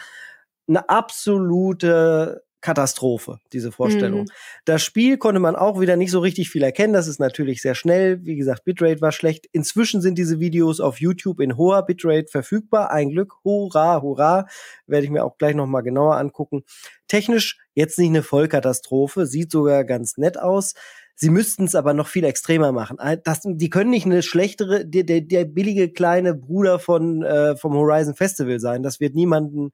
[0.68, 4.22] eine absolute Katastrophe, diese Vorstellung.
[4.22, 4.28] Mhm.
[4.64, 6.94] Das Spiel konnte man auch wieder nicht so richtig viel erkennen.
[6.94, 8.24] Das ist natürlich sehr schnell.
[8.24, 9.46] Wie gesagt, Bitrate war schlecht.
[9.52, 12.90] Inzwischen sind diese Videos auf YouTube in hoher Bitrate verfügbar.
[12.90, 13.34] Ein Glück.
[13.44, 14.46] Hurra, hurra.
[14.86, 16.62] Werde ich mir auch gleich nochmal genauer angucken.
[17.08, 19.26] Technisch jetzt nicht eine Vollkatastrophe.
[19.26, 20.74] Sieht sogar ganz nett aus.
[21.14, 22.96] Sie müssten es aber noch viel extremer machen.
[23.24, 27.74] Das, die können nicht eine schlechtere, der, der, der billige kleine Bruder von äh, vom
[27.74, 28.82] Horizon Festival sein.
[28.82, 29.72] Das wird niemanden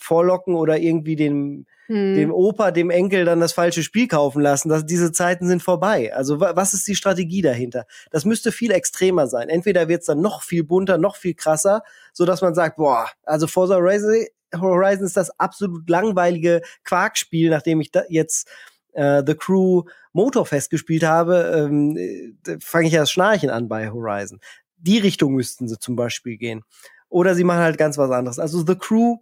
[0.00, 2.14] vorlocken oder irgendwie dem, hm.
[2.14, 4.68] dem Opa, dem Enkel dann das falsche Spiel kaufen lassen.
[4.68, 6.14] Das, diese Zeiten sind vorbei.
[6.14, 7.86] Also was ist die Strategie dahinter?
[8.10, 9.48] Das müsste viel extremer sein.
[9.48, 13.08] Entweder wird es dann noch viel bunter, noch viel krasser, so dass man sagt, boah,
[13.24, 18.48] also Forza Horizon ist das absolut langweilige Quarkspiel, nachdem ich da jetzt
[18.92, 24.40] äh, The Crew Motorfest gespielt habe, ähm, fange ich ja das Schnarchen an bei Horizon.
[24.76, 26.62] Die Richtung müssten sie zum Beispiel gehen.
[27.08, 28.38] Oder sie machen halt ganz was anderes.
[28.38, 29.18] Also The Crew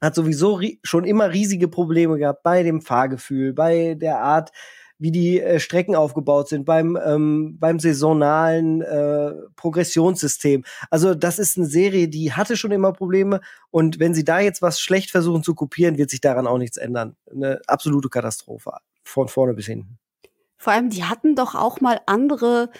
[0.00, 4.52] hat sowieso schon immer riesige Probleme gehabt bei dem Fahrgefühl, bei der Art,
[4.98, 10.64] wie die äh, Strecken aufgebaut sind, beim, ähm, beim saisonalen äh, Progressionssystem.
[10.90, 14.60] Also das ist eine Serie, die hatte schon immer Probleme und wenn sie da jetzt
[14.60, 17.16] was schlecht versuchen zu kopieren, wird sich daran auch nichts ändern.
[17.30, 18.72] Eine absolute Katastrophe,
[19.04, 19.98] von vorne bis hinten.
[20.56, 22.70] Vor allem, die hatten doch auch mal andere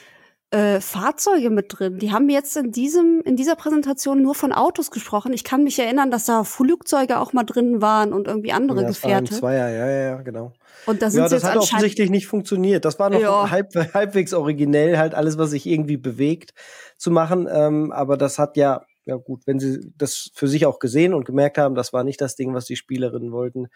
[0.50, 1.98] äh, Fahrzeuge mit drin.
[1.98, 5.34] Die haben jetzt in diesem in dieser Präsentation nur von Autos gesprochen.
[5.34, 8.88] Ich kann mich erinnern, dass da Flugzeuge auch mal drin waren und irgendwie andere ja,
[8.88, 9.34] Gefährte.
[9.34, 10.54] Zweier, ja, ja, ja, genau.
[10.86, 12.86] Und da sind ja, das hat offensichtlich nicht funktioniert.
[12.86, 13.50] Das war noch ja.
[13.50, 16.54] halb, halbwegs originell, halt alles, was sich irgendwie bewegt,
[16.96, 17.46] zu machen.
[17.50, 21.26] Ähm, aber das hat ja, ja gut, wenn sie das für sich auch gesehen und
[21.26, 23.66] gemerkt haben, das war nicht das Ding, was die Spielerinnen wollten,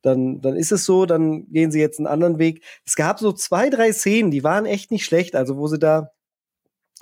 [0.00, 2.64] dann, dann ist es so, dann gehen sie jetzt einen anderen Weg.
[2.86, 6.00] Es gab so zwei, drei Szenen, die waren echt nicht schlecht, also wo sie da
[6.00, 6.08] das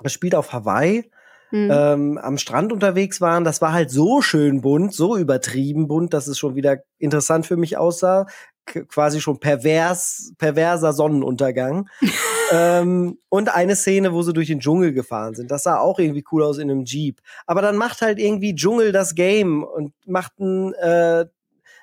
[0.09, 1.09] spielt auf Hawaii,
[1.51, 1.69] mhm.
[1.71, 3.43] ähm, am Strand unterwegs waren.
[3.43, 7.57] Das war halt so schön bunt, so übertrieben bunt, dass es schon wieder interessant für
[7.57, 8.25] mich aussah.
[8.65, 11.89] K quasi schon pervers, perverser Sonnenuntergang.
[12.51, 15.49] ähm, und eine Szene, wo sie durch den Dschungel gefahren sind.
[15.49, 17.21] Das sah auch irgendwie cool aus in einem Jeep.
[17.47, 21.25] Aber dann macht halt irgendwie Dschungel das Game und macht ein, äh,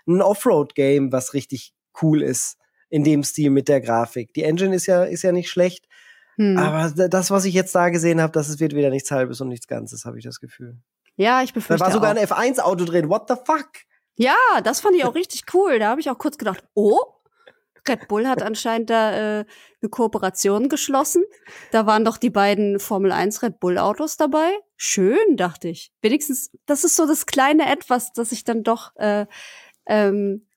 [0.07, 2.57] ein Offroad-Game, was richtig cool ist
[2.91, 4.33] in dem Stil mit der Grafik.
[4.35, 5.87] Die Engine ist ja, ist ja nicht schlecht.
[6.39, 6.57] Hm.
[6.57, 9.67] Aber das, was ich jetzt da gesehen habe, das wird wieder nichts Halbes und nichts
[9.67, 10.79] Ganzes, habe ich das Gefühl.
[11.17, 11.81] Ja, ich befürchte.
[11.81, 12.17] Da war sogar auch.
[12.17, 13.09] ein F1-Auto drin.
[13.09, 13.69] What the fuck?
[14.15, 15.81] Ja, das fand ich auch richtig cool.
[15.81, 17.01] Da habe ich auch kurz gedacht, oh,
[17.89, 19.45] Red Bull hat anscheinend da äh,
[19.83, 21.25] eine Kooperation geschlossen.
[21.73, 24.51] Da waren doch die beiden Formel 1 Red Bull Autos dabei.
[24.77, 25.93] Schön, dachte ich.
[26.03, 29.27] Wenigstens, das ist so das kleine Etwas, das ich dann doch äh,
[29.87, 30.48] ähm,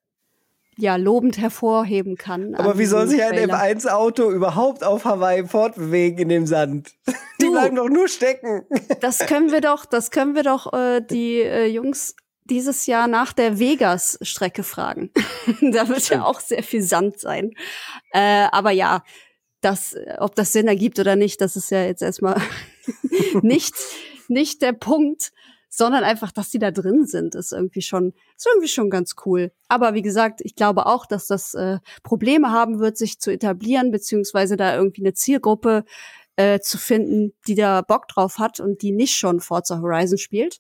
[0.78, 2.56] ja lobend hervorheben kann.
[2.56, 6.94] Aber wie soll sich ein M1-Auto überhaupt auf Hawaii fortbewegen in dem Sand?
[7.42, 8.66] Die du, bleiben doch nur stecken.
[9.02, 13.34] Das können wir doch, das können wir doch äh, die äh, Jungs dieses Jahr nach
[13.34, 15.12] der Vegas-Strecke fragen.
[15.62, 17.52] da wird ja auch sehr viel Sand sein.
[18.12, 19.04] Äh, aber ja,
[19.62, 22.40] das, ob das Sinn ergibt oder nicht, das ist ja jetzt erstmal
[23.42, 23.76] nicht,
[24.28, 25.32] nicht der Punkt,
[25.74, 29.54] sondern einfach, dass die da drin sind, ist irgendwie schon, ist irgendwie schon ganz cool.
[29.70, 33.90] Aber wie gesagt, ich glaube auch, dass das äh, Probleme haben wird, sich zu etablieren,
[33.90, 35.86] beziehungsweise da irgendwie eine Zielgruppe
[36.36, 40.60] äh, zu finden, die da Bock drauf hat und die nicht schon Forza Horizon spielt.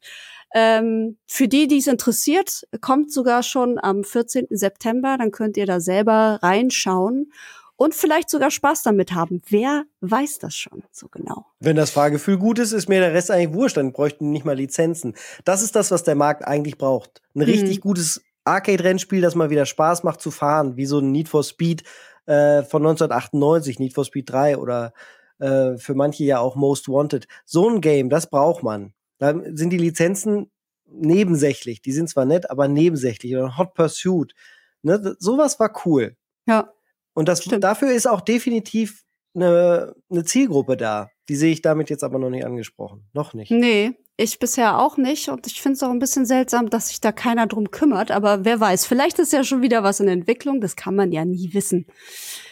[0.54, 4.47] Ähm, für die, die es interessiert, kommt sogar schon am 14.
[4.50, 5.17] September.
[5.17, 7.34] Dann könnt ihr da selber reinschauen
[7.82, 9.41] und vielleicht sogar Spaß damit haben.
[9.50, 11.48] Wer weiß das schon so genau?
[11.60, 14.56] Wenn das Fahrgefühl gut ist, ist mir der Rest eigentlich wurscht, dann bräuchten nicht mal
[14.56, 15.15] Lizenzen.
[15.46, 17.24] Das ist das, was der Markt eigentlich braucht.
[17.34, 17.46] Ein mhm.
[17.46, 21.44] richtig gutes Arcade-Rennspiel, das mal wieder Spaß macht zu fahren, wie so ein Need for
[21.44, 21.82] Speed
[22.28, 24.94] äh, von 1998, Need for Speed 3 oder
[25.39, 27.28] äh, für manche ja auch Most Wanted.
[27.46, 28.94] So ein Game, das braucht man.
[29.17, 30.52] Da sind die Lizenzen
[30.86, 31.82] nebensächlich.
[31.82, 33.36] Die sind zwar nett, aber nebensächlich.
[33.36, 34.36] Oder Hot Pursuit.
[34.84, 36.15] Ne, sowas war cool.
[36.46, 36.72] Ja.
[37.13, 39.04] Und das, dafür ist auch definitiv
[39.36, 41.10] eine, eine Zielgruppe da.
[41.30, 43.08] Die sehe ich damit jetzt aber noch nicht angesprochen.
[43.13, 43.52] Noch nicht.
[43.52, 45.30] Nee, ich bisher auch nicht.
[45.30, 48.12] Und ich finde es auch ein bisschen seltsam, dass sich da keiner drum kümmert.
[48.12, 50.62] Aber wer weiß, vielleicht ist ja schon wieder was in Entwicklung.
[50.62, 51.86] Das kann man ja nie wissen.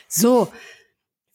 [0.08, 0.48] So,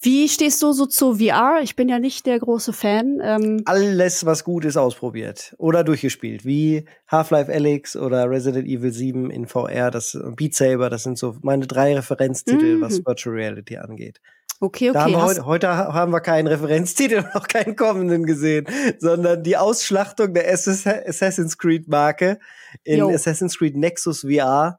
[0.05, 1.61] wie stehst du so zu VR?
[1.62, 3.21] Ich bin ja nicht der große Fan.
[3.23, 6.45] Ähm Alles, was gut ist, ausprobiert oder durchgespielt.
[6.45, 11.37] Wie Half-Life Alyx oder Resident Evil 7 in VR, das Beat Saber, das sind so
[11.43, 12.81] meine drei Referenztitel, mhm.
[12.83, 14.21] was Virtual Reality angeht.
[14.61, 14.99] Okay, okay.
[14.99, 18.67] Haben heute, heute, haben wir keinen Referenztitel, noch keinen kommenden gesehen,
[18.99, 22.38] sondern die Ausschlachtung der Assassin's Creed Marke
[22.85, 23.11] in Yo.
[23.11, 24.79] Assassin's Creed Nexus VR,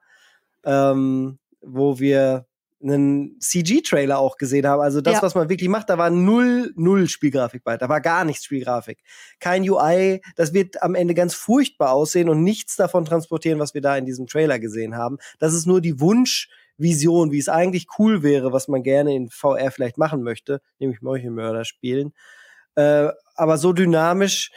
[0.64, 2.46] ähm, wo wir
[2.82, 4.84] einen CG-Trailer auch gesehen habe.
[4.84, 5.22] Also das, ja.
[5.22, 7.78] was man wirklich macht, da war null, null Spielgrafik bei.
[7.78, 9.00] Da war gar nichts Spielgrafik.
[9.40, 10.22] Kein UI.
[10.36, 14.06] Das wird am Ende ganz furchtbar aussehen und nichts davon transportieren, was wir da in
[14.06, 15.18] diesem Trailer gesehen haben.
[15.40, 19.72] Das ist nur die Wunschvision, wie es eigentlich cool wäre, was man gerne in VR
[19.72, 22.14] vielleicht machen möchte, nämlich Meuchelmörder spielen.
[22.76, 24.52] Äh, aber so dynamisch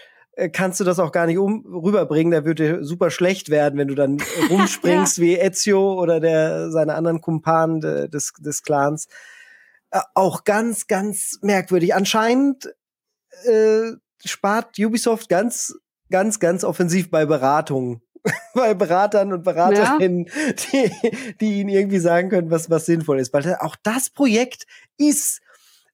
[0.53, 2.31] kannst du das auch gar nicht um rüberbringen.
[2.31, 4.19] Der würde super schlecht werden, wenn du dann
[4.51, 5.25] rumspringst ja.
[5.25, 9.09] wie Ezio oder der seine anderen Kumpanen des, des Clans.
[9.91, 11.95] Äh, auch ganz, ganz merkwürdig.
[11.95, 12.73] Anscheinend
[13.45, 13.93] äh,
[14.25, 15.75] spart Ubisoft ganz,
[16.11, 18.03] ganz, ganz offensiv bei Beratungen.
[18.55, 20.53] bei Beratern und Beraterinnen, ja.
[20.73, 23.33] die, die ihnen irgendwie sagen können, was, was sinnvoll ist.
[23.33, 25.41] Weil auch das Projekt ist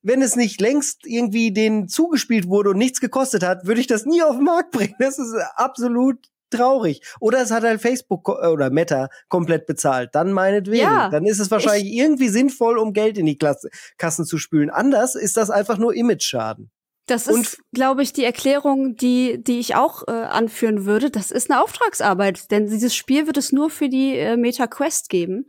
[0.05, 4.05] wenn es nicht längst irgendwie denen zugespielt wurde und nichts gekostet hat, würde ich das
[4.05, 4.95] nie auf den Markt bringen.
[4.99, 6.17] Das ist absolut
[6.51, 7.01] traurig.
[7.19, 10.11] Oder es hat halt Facebook äh, oder Meta komplett bezahlt.
[10.13, 10.83] Dann meinetwegen.
[10.83, 14.69] Ja, dann ist es wahrscheinlich irgendwie sinnvoll, um Geld in die Klasse, Kassen zu spülen.
[14.69, 16.71] Anders ist das einfach nur Image-Schaden.
[17.07, 21.11] Das ist, glaube ich, die Erklärung, die, die ich auch äh, anführen würde.
[21.11, 25.09] Das ist eine Auftragsarbeit, denn dieses Spiel wird es nur für die äh, Meta Quest
[25.09, 25.45] geben.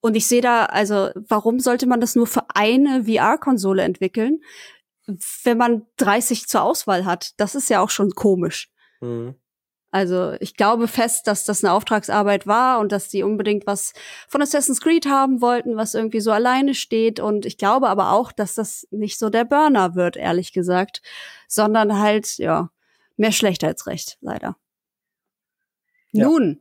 [0.00, 4.40] Und ich sehe da, also, warum sollte man das nur für eine VR-Konsole entwickeln,
[5.42, 7.32] wenn man 30 zur Auswahl hat?
[7.38, 8.70] Das ist ja auch schon komisch.
[9.00, 9.34] Mhm.
[9.90, 13.94] Also ich glaube fest, dass das eine Auftragsarbeit war und dass die unbedingt was
[14.28, 17.20] von Assassin's Creed haben wollten, was irgendwie so alleine steht.
[17.20, 21.00] Und ich glaube aber auch, dass das nicht so der Burner wird, ehrlich gesagt,
[21.46, 22.70] sondern halt, ja,
[23.16, 24.56] mehr schlecht als recht, leider.
[26.12, 26.26] Ja.
[26.26, 26.60] Nun,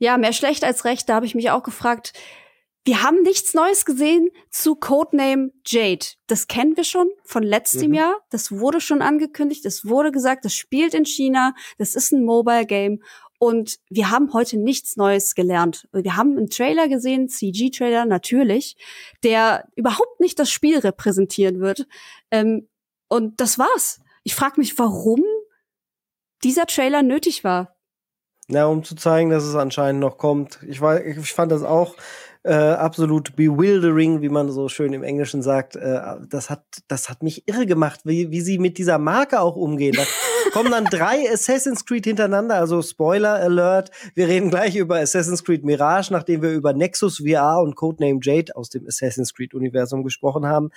[0.00, 2.14] ja, mehr schlecht als recht, da habe ich mich auch gefragt,
[2.86, 6.06] wir haben nichts Neues gesehen zu Codename Jade.
[6.26, 7.94] Das kennen wir schon von letztem mhm.
[7.94, 8.16] Jahr.
[8.30, 9.66] Das wurde schon angekündigt.
[9.66, 11.54] Es wurde gesagt, das spielt in China.
[11.76, 13.02] Das ist ein Mobile Game.
[13.38, 15.88] Und wir haben heute nichts Neues gelernt.
[15.92, 18.76] Wir haben einen Trailer gesehen, CG-Trailer natürlich,
[19.22, 21.86] der überhaupt nicht das Spiel repräsentieren wird.
[22.30, 22.68] Ähm,
[23.08, 24.00] und das war's.
[24.24, 25.22] Ich frage mich, warum
[26.42, 27.76] dieser Trailer nötig war.
[28.50, 30.58] Ja, um zu zeigen, dass es anscheinend noch kommt.
[30.66, 31.94] Ich, war, ich fand das auch
[32.42, 35.76] äh, absolut bewildering, wie man so schön im Englischen sagt.
[35.76, 39.56] Äh, das, hat, das hat mich irre gemacht, wie, wie sie mit dieser Marke auch
[39.56, 39.94] umgehen.
[39.94, 40.02] Da
[40.52, 43.90] kommen dann drei Assassin's Creed hintereinander, also Spoiler Alert.
[44.14, 48.56] Wir reden gleich über Assassin's Creed Mirage, nachdem wir über Nexus VR und Codename Jade
[48.56, 50.70] aus dem Assassin's Creed-Universum gesprochen haben.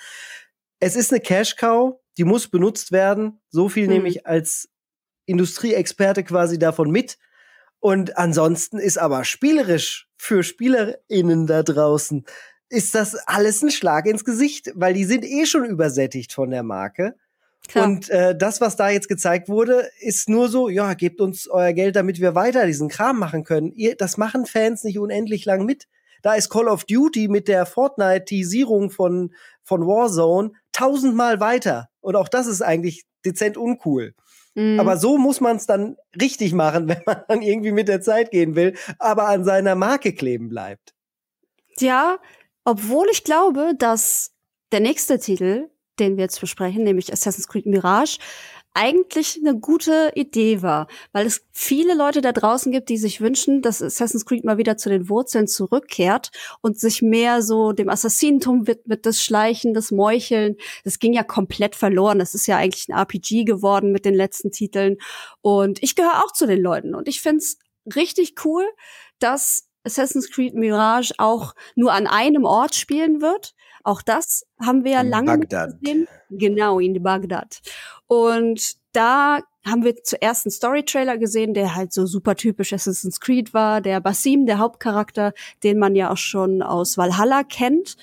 [0.80, 3.40] Es ist eine Cash-Cow, die muss benutzt werden.
[3.48, 3.92] So viel hm.
[3.94, 4.68] nehme ich als
[5.26, 7.16] Industrieexperte quasi davon mit.
[7.84, 12.24] Und ansonsten ist aber spielerisch für SpielerInnen da draußen
[12.70, 16.62] ist das alles ein Schlag ins Gesicht, weil die sind eh schon übersättigt von der
[16.62, 17.14] Marke.
[17.68, 17.84] Klar.
[17.84, 21.74] Und äh, das, was da jetzt gezeigt wurde, ist nur so, ja, gebt uns euer
[21.74, 23.70] Geld, damit wir weiter diesen Kram machen können.
[23.74, 25.86] Ihr, das machen Fans nicht unendlich lang mit.
[26.22, 31.90] Da ist Call of Duty mit der Fortnite-Tisierung von, von Warzone tausendmal weiter.
[32.00, 34.14] Und auch das ist eigentlich dezent uncool.
[34.54, 34.80] Mhm.
[34.80, 38.30] Aber so muss man es dann richtig machen, wenn man dann irgendwie mit der Zeit
[38.30, 40.94] gehen will, aber an seiner Marke kleben bleibt.
[41.78, 42.18] Ja,
[42.64, 44.32] obwohl ich glaube, dass
[44.72, 48.18] der nächste Titel, den wir jetzt besprechen, nämlich Assassin's Creed Mirage,
[48.74, 53.62] eigentlich eine gute Idee war, weil es viele Leute da draußen gibt, die sich wünschen,
[53.62, 58.66] dass Assassin's Creed mal wieder zu den Wurzeln zurückkehrt und sich mehr so dem Assassinentum
[58.66, 60.56] widmet, das Schleichen, das Meucheln.
[60.82, 62.18] Das ging ja komplett verloren.
[62.18, 64.98] Das ist ja eigentlich ein RPG geworden mit den letzten Titeln.
[65.40, 66.96] Und ich gehöre auch zu den Leuten.
[66.96, 67.58] Und ich find's
[67.94, 68.64] richtig cool,
[69.20, 73.54] dass Assassin's Creed Mirage auch nur an einem Ort spielen wird.
[73.84, 75.80] Auch das haben wir ja lange Bagdad.
[75.80, 76.08] gesehen.
[76.30, 77.60] Genau, in Bagdad.
[78.06, 83.54] Und da haben wir zuerst einen Story-Trailer gesehen, der halt so super typisch Assassin's Creed
[83.54, 83.80] war.
[83.80, 85.32] Der Basim, der Hauptcharakter,
[85.62, 87.96] den man ja auch schon aus Valhalla kennt,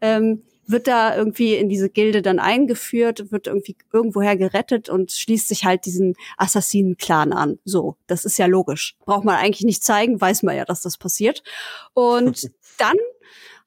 [0.00, 5.48] ähm, wird da irgendwie in diese Gilde dann eingeführt, wird irgendwie irgendwoher gerettet und schließt
[5.48, 7.58] sich halt diesen Assassinen-Clan an.
[7.64, 8.96] So, das ist ja logisch.
[9.04, 11.42] Braucht man eigentlich nicht zeigen, weiß man ja, dass das passiert.
[11.94, 12.96] Und dann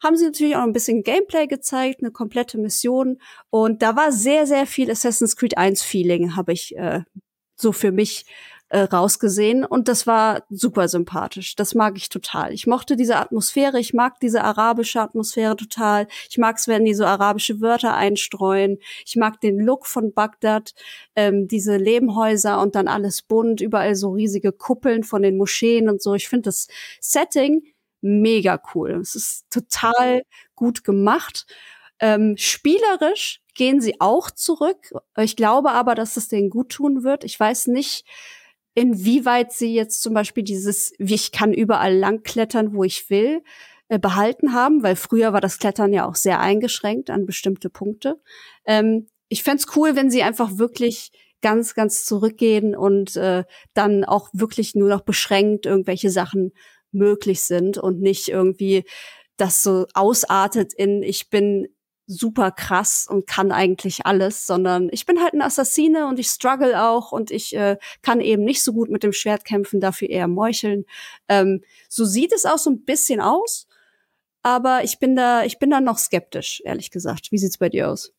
[0.03, 3.19] haben sie natürlich auch ein bisschen Gameplay gezeigt, eine komplette Mission.
[3.49, 7.01] Und da war sehr, sehr viel Assassin's Creed 1 Feeling, habe ich äh,
[7.55, 8.25] so für mich
[8.69, 11.55] äh, rausgesehen und das war super sympathisch.
[11.55, 12.53] Das mag ich total.
[12.53, 16.07] Ich mochte diese Atmosphäre, ich mag diese arabische Atmosphäre total.
[16.29, 18.77] Ich mag es, wenn die so arabische Wörter einstreuen.
[19.05, 20.73] Ich mag den Look von Bagdad,
[21.15, 26.01] ähm, diese Lehmhäuser und dann alles bunt, überall so riesige Kuppeln von den Moscheen und
[26.01, 26.13] so.
[26.13, 26.67] Ich finde das
[27.01, 27.63] Setting
[28.01, 28.99] mega cool.
[29.01, 30.23] Es ist total
[30.55, 31.45] gut gemacht.
[31.99, 34.93] Ähm, spielerisch gehen sie auch zurück.
[35.17, 37.23] Ich glaube aber, dass es denen gut tun wird.
[37.23, 38.05] Ich weiß nicht,
[38.73, 43.43] inwieweit sie jetzt zum Beispiel dieses, wie ich kann überall lang klettern, wo ich will,
[43.89, 48.21] äh, behalten haben, weil früher war das Klettern ja auch sehr eingeschränkt an bestimmte Punkte.
[48.65, 53.43] Ähm, ich fände cool, wenn sie einfach wirklich ganz, ganz zurückgehen und äh,
[53.73, 56.51] dann auch wirklich nur noch beschränkt irgendwelche Sachen
[56.91, 58.85] möglich sind und nicht irgendwie
[59.37, 61.67] das so ausartet in ich bin
[62.11, 66.83] super krass und kann eigentlich alles, sondern ich bin halt ein Assassine und ich struggle
[66.83, 70.27] auch und ich äh, kann eben nicht so gut mit dem Schwert kämpfen, dafür eher
[70.27, 70.85] meucheln.
[71.27, 73.67] Ähm, so sieht es auch so ein bisschen aus,
[74.41, 77.31] aber ich bin da, ich bin da noch skeptisch, ehrlich gesagt.
[77.31, 78.11] Wie sieht's bei dir aus?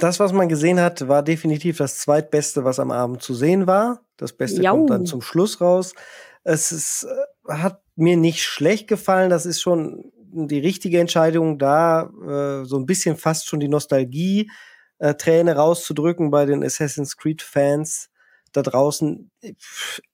[0.00, 4.02] Das, was man gesehen hat, war definitiv das zweitbeste, was am Abend zu sehen war.
[4.16, 4.76] Das Beste Jau.
[4.76, 5.94] kommt dann zum Schluss raus.
[6.44, 9.30] Es ist, äh, hat mir nicht schlecht gefallen.
[9.30, 14.50] Das ist schon die richtige Entscheidung, da äh, so ein bisschen fast schon die Nostalgie
[14.98, 18.10] äh, rauszudrücken bei den Assassin's Creed Fans
[18.52, 19.30] da draußen.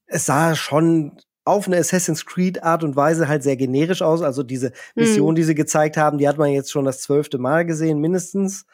[0.06, 4.22] Es sah schon auf eine Assassin's Creed Art und Weise halt sehr generisch aus.
[4.22, 5.36] Also diese Mission, mhm.
[5.36, 8.66] die sie gezeigt haben, die hat man jetzt schon das zwölfte Mal gesehen, mindestens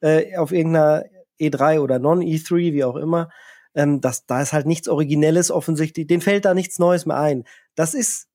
[0.00, 1.04] äh, auf irgendeiner
[1.40, 3.30] E3 oder Non-E3, wie auch immer.
[3.74, 6.06] Ähm, das, da ist halt nichts Originelles offensichtlich.
[6.06, 7.44] Den fällt da nichts Neues mehr ein.
[7.74, 8.28] Das ist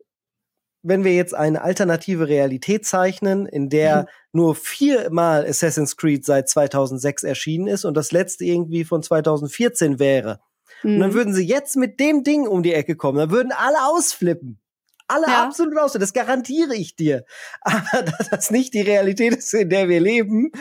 [0.83, 4.07] wenn wir jetzt eine alternative Realität zeichnen, in der mhm.
[4.33, 10.41] nur viermal Assassin's Creed seit 2006 erschienen ist und das letzte irgendwie von 2014 wäre.
[10.83, 10.95] Mhm.
[10.95, 11.15] Und dann mhm.
[11.15, 14.59] würden sie jetzt mit dem Ding um die Ecke kommen, dann würden alle ausflippen.
[15.07, 15.45] Alle ja.
[15.45, 17.23] absolut aus, das garantiere ich dir.
[17.61, 20.51] Aber dass das nicht die Realität ist, in der wir leben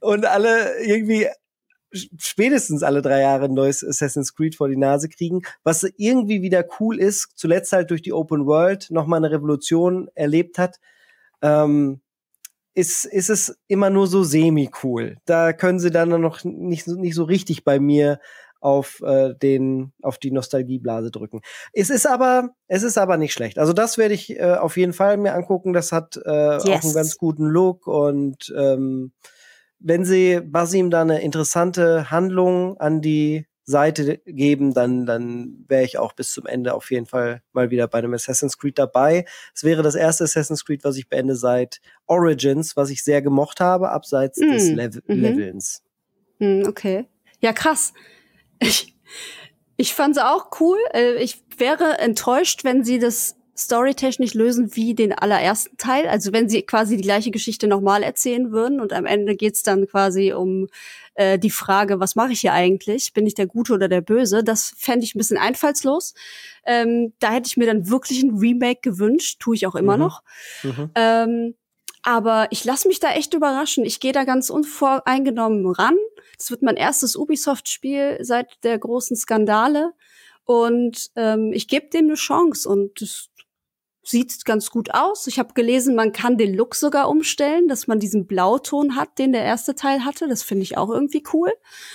[0.00, 1.28] und alle irgendwie
[1.92, 6.64] spätestens alle drei Jahre ein neues Assassin's Creed vor die Nase kriegen, was irgendwie wieder
[6.80, 10.78] cool ist, zuletzt halt durch die Open World nochmal eine Revolution erlebt hat,
[11.42, 12.00] ähm,
[12.74, 15.16] ist, ist es immer nur so semi-cool.
[15.24, 18.20] Da können sie dann noch nicht, nicht so richtig bei mir
[18.60, 21.40] auf äh, den auf die Nostalgieblase drücken.
[21.72, 23.58] Es ist aber es ist aber nicht schlecht.
[23.58, 25.72] Also das werde ich äh, auf jeden Fall mir angucken.
[25.72, 26.64] Das hat äh, yes.
[26.64, 29.12] auch einen ganz guten Look und ähm,
[29.80, 35.98] wenn sie Basim da eine interessante Handlung an die Seite geben, dann, dann wäre ich
[35.98, 39.26] auch bis zum Ende auf jeden Fall mal wieder bei einem Assassin's Creed dabei.
[39.54, 43.60] Es wäre das erste Assassin's Creed, was ich beende seit Origins, was ich sehr gemocht
[43.60, 44.50] habe, abseits mm.
[44.50, 45.20] des Lev mhm.
[45.20, 45.82] Levelns.
[46.38, 47.08] Mm, okay.
[47.40, 47.92] Ja, krass.
[48.58, 48.96] Ich,
[49.76, 50.78] ich fand es auch cool.
[50.94, 56.06] Äh, ich wäre enttäuscht, wenn sie das storytechnisch lösen wie den allerersten Teil.
[56.06, 59.88] Also wenn sie quasi die gleiche Geschichte nochmal erzählen würden und am Ende geht's dann
[59.88, 60.68] quasi um
[61.14, 63.12] äh, die Frage, was mache ich hier eigentlich?
[63.12, 64.44] Bin ich der Gute oder der Böse?
[64.44, 66.14] Das fände ich ein bisschen einfallslos.
[66.64, 70.02] Ähm, da hätte ich mir dann wirklich ein Remake gewünscht, tue ich auch immer mhm.
[70.02, 70.22] noch.
[70.62, 70.90] Mhm.
[70.94, 71.54] Ähm,
[72.02, 73.84] aber ich lasse mich da echt überraschen.
[73.84, 75.96] Ich gehe da ganz unvoreingenommen ran.
[76.36, 79.92] Das wird mein erstes Ubisoft-Spiel seit der großen Skandale.
[80.44, 83.28] Und ähm, ich gebe dem eine Chance und das
[84.08, 85.26] sieht ganz gut aus.
[85.26, 89.32] Ich habe gelesen, man kann den Look sogar umstellen, dass man diesen Blauton hat, den
[89.32, 90.28] der erste Teil hatte.
[90.28, 91.52] Das finde ich auch irgendwie cool.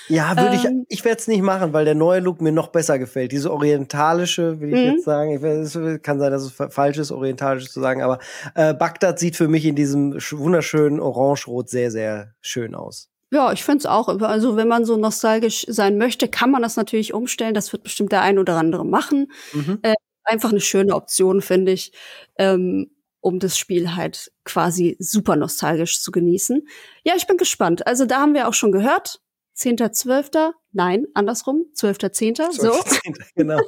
[0.07, 0.99] Ja, würde ähm, ich.
[0.99, 3.32] Ich werde es nicht machen, weil der neue Look mir noch besser gefällt.
[3.32, 4.93] Diese orientalische, will ich mhm.
[4.93, 5.32] jetzt sagen.
[5.32, 8.20] Ich, es kann sein, dass es falsch ist, orientalisch zu sagen, aber
[8.55, 13.09] äh, Bagdad sieht für mich in diesem wunderschönen Orange-Rot sehr, sehr schön aus.
[13.34, 14.09] Ja, ich finde es auch.
[14.22, 17.55] Also wenn man so nostalgisch sein möchte, kann man das natürlich umstellen.
[17.55, 19.32] Das wird bestimmt der ein oder andere machen.
[19.53, 19.80] Mhm.
[19.82, 21.92] Äh, einfach eine schöne Option, finde ich,
[22.38, 26.68] ähm, um das Spiel halt quasi super nostalgisch zu genießen.
[27.04, 27.88] Ja, ich bin gespannt.
[27.88, 29.22] Also da haben wir auch schon gehört.
[29.58, 30.52] 10.12.
[30.72, 31.66] Nein, andersrum.
[31.76, 32.52] 12.10.
[32.52, 32.72] So.
[32.72, 33.34] 12.
[33.36, 33.62] genau.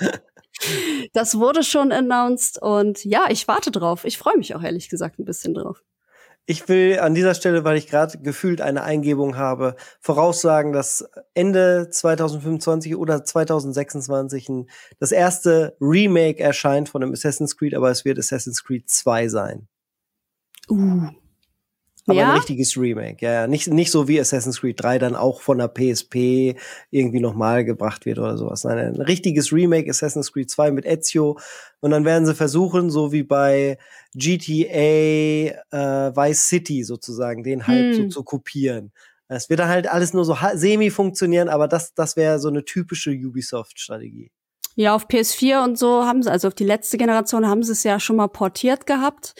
[1.12, 4.04] das wurde schon announced und ja, ich warte drauf.
[4.04, 5.82] Ich freue mich auch ehrlich gesagt ein bisschen drauf.
[6.48, 11.90] Ich will an dieser Stelle, weil ich gerade gefühlt eine Eingebung habe, voraussagen, dass Ende
[11.90, 14.70] 2025 oder 2026 ein,
[15.00, 19.68] das erste Remake erscheint von dem Assassin's Creed, aber es wird Assassin's Creed 2 sein.
[20.70, 21.08] Uh,
[22.06, 22.30] aber ja?
[22.30, 23.46] ein richtiges Remake, ja.
[23.46, 26.56] Nicht, nicht so wie Assassin's Creed 3 dann auch von der PSP
[26.90, 28.64] irgendwie nochmal gebracht wird oder sowas.
[28.64, 31.38] Nein, ein richtiges Remake Assassin's Creed 2 mit Ezio.
[31.80, 33.78] Und dann werden sie versuchen, so wie bei
[34.14, 38.02] GTA äh, Vice City sozusagen, den halt hm.
[38.04, 38.92] so zu kopieren.
[39.28, 42.64] Es wird dann halt alles nur so semi funktionieren, aber das, das wäre so eine
[42.64, 44.30] typische Ubisoft-Strategie.
[44.76, 47.82] Ja, auf PS4 und so haben sie, also auf die letzte Generation haben sie es
[47.82, 49.34] ja schon mal portiert gehabt.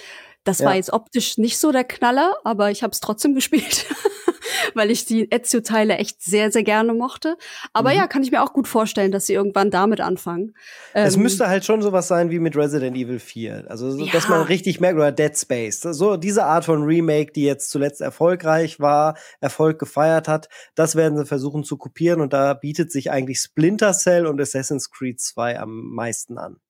[0.47, 0.67] Das ja.
[0.67, 3.85] war jetzt optisch nicht so der Knaller, aber ich habe es trotzdem gespielt,
[4.75, 7.37] weil ich die Ezio-Teile echt sehr, sehr gerne mochte.
[7.73, 7.97] Aber mhm.
[7.97, 10.55] ja, kann ich mir auch gut vorstellen, dass sie irgendwann damit anfangen.
[10.93, 13.65] Es ähm, müsste halt schon sowas sein wie mit Resident Evil 4.
[13.69, 14.13] Also, ja.
[14.13, 15.81] dass man richtig merkt, oder Dead Space.
[15.81, 21.19] So diese Art von Remake, die jetzt zuletzt erfolgreich war, Erfolg gefeiert hat, das werden
[21.19, 25.59] sie versuchen zu kopieren und da bietet sich eigentlich Splinter Cell und Assassin's Creed 2
[25.59, 26.61] am meisten an.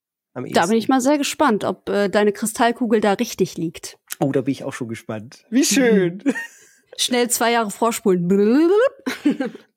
[0.53, 3.99] Da bin ich mal sehr gespannt, ob äh, deine Kristallkugel da richtig liegt.
[4.20, 5.45] Oh, da bin ich auch schon gespannt.
[5.51, 6.22] Wie schön.
[6.99, 8.26] Schnell zwei Jahre vorspulen.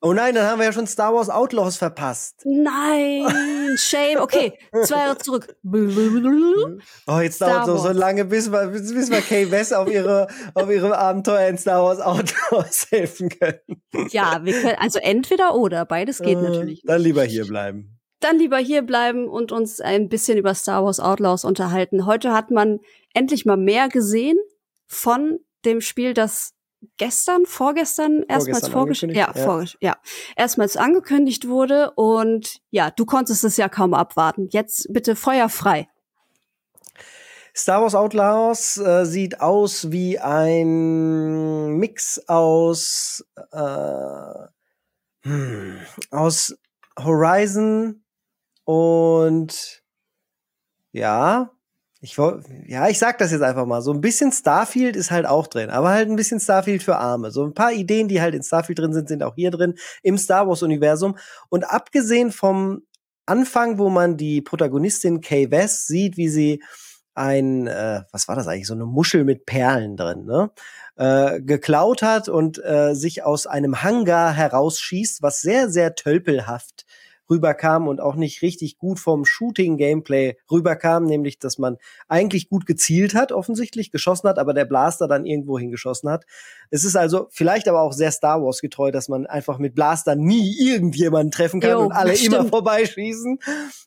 [0.00, 2.40] oh nein, dann haben wir ja schon Star Wars Outlaws verpasst.
[2.44, 3.26] Nein,
[3.76, 4.18] shame.
[4.20, 4.54] Okay,
[4.84, 5.54] zwei Jahre zurück.
[5.62, 9.90] oh, jetzt Star dauert es so lange, bis wir, bis, bis wir Kay West auf
[9.90, 13.82] ihre, auf ihre Abenteuer in Star Wars Outlaws helfen können.
[14.10, 16.82] ja, wir können, also entweder oder, beides geht äh, natürlich.
[16.84, 21.00] Dann lieber hier bleiben dann lieber hier bleiben und uns ein bisschen über Star Wars
[21.00, 22.06] Outlaws unterhalten.
[22.06, 22.80] Heute hat man
[23.14, 24.38] endlich mal mehr gesehen
[24.86, 26.54] von dem Spiel, das
[26.96, 29.42] gestern, vorgestern, erstmals vorgestellt, ja, ja.
[29.42, 29.96] Vor, ja,
[30.36, 34.48] erstmals angekündigt wurde und ja, du konntest es ja kaum abwarten.
[34.50, 35.88] Jetzt bitte feuerfrei.
[37.54, 44.46] Star Wars Outlaws äh, sieht aus wie ein Mix aus äh,
[45.22, 46.56] hm, aus
[46.98, 48.02] Horizon
[48.70, 49.82] und
[50.92, 51.50] ja,
[52.00, 52.16] ich
[52.68, 53.82] ja, ich sag das jetzt einfach mal.
[53.82, 57.32] So ein bisschen Starfield ist halt auch drin, aber halt ein bisschen Starfield für Arme.
[57.32, 60.16] So ein paar Ideen, die halt in Starfield drin sind, sind auch hier drin im
[60.18, 61.18] Star Wars Universum.
[61.48, 62.82] Und abgesehen vom
[63.26, 66.62] Anfang, wo man die Protagonistin Kay West sieht, wie sie
[67.14, 70.52] ein, äh, was war das eigentlich, so eine Muschel mit Perlen drin, ne?
[70.94, 76.86] Äh, geklaut hat und äh, sich aus einem Hangar herausschießt, was sehr, sehr tölpelhaft
[77.30, 81.78] rüberkam und auch nicht richtig gut vom Shooting-Gameplay rüberkam, nämlich dass man
[82.08, 86.26] eigentlich gut gezielt hat, offensichtlich geschossen hat, aber der Blaster dann irgendwo hingeschossen hat.
[86.70, 90.16] Es ist also vielleicht aber auch sehr Star Wars getreu, dass man einfach mit Blaster
[90.16, 93.38] nie irgendjemanden treffen kann jo, und alle immer vorbeischießen.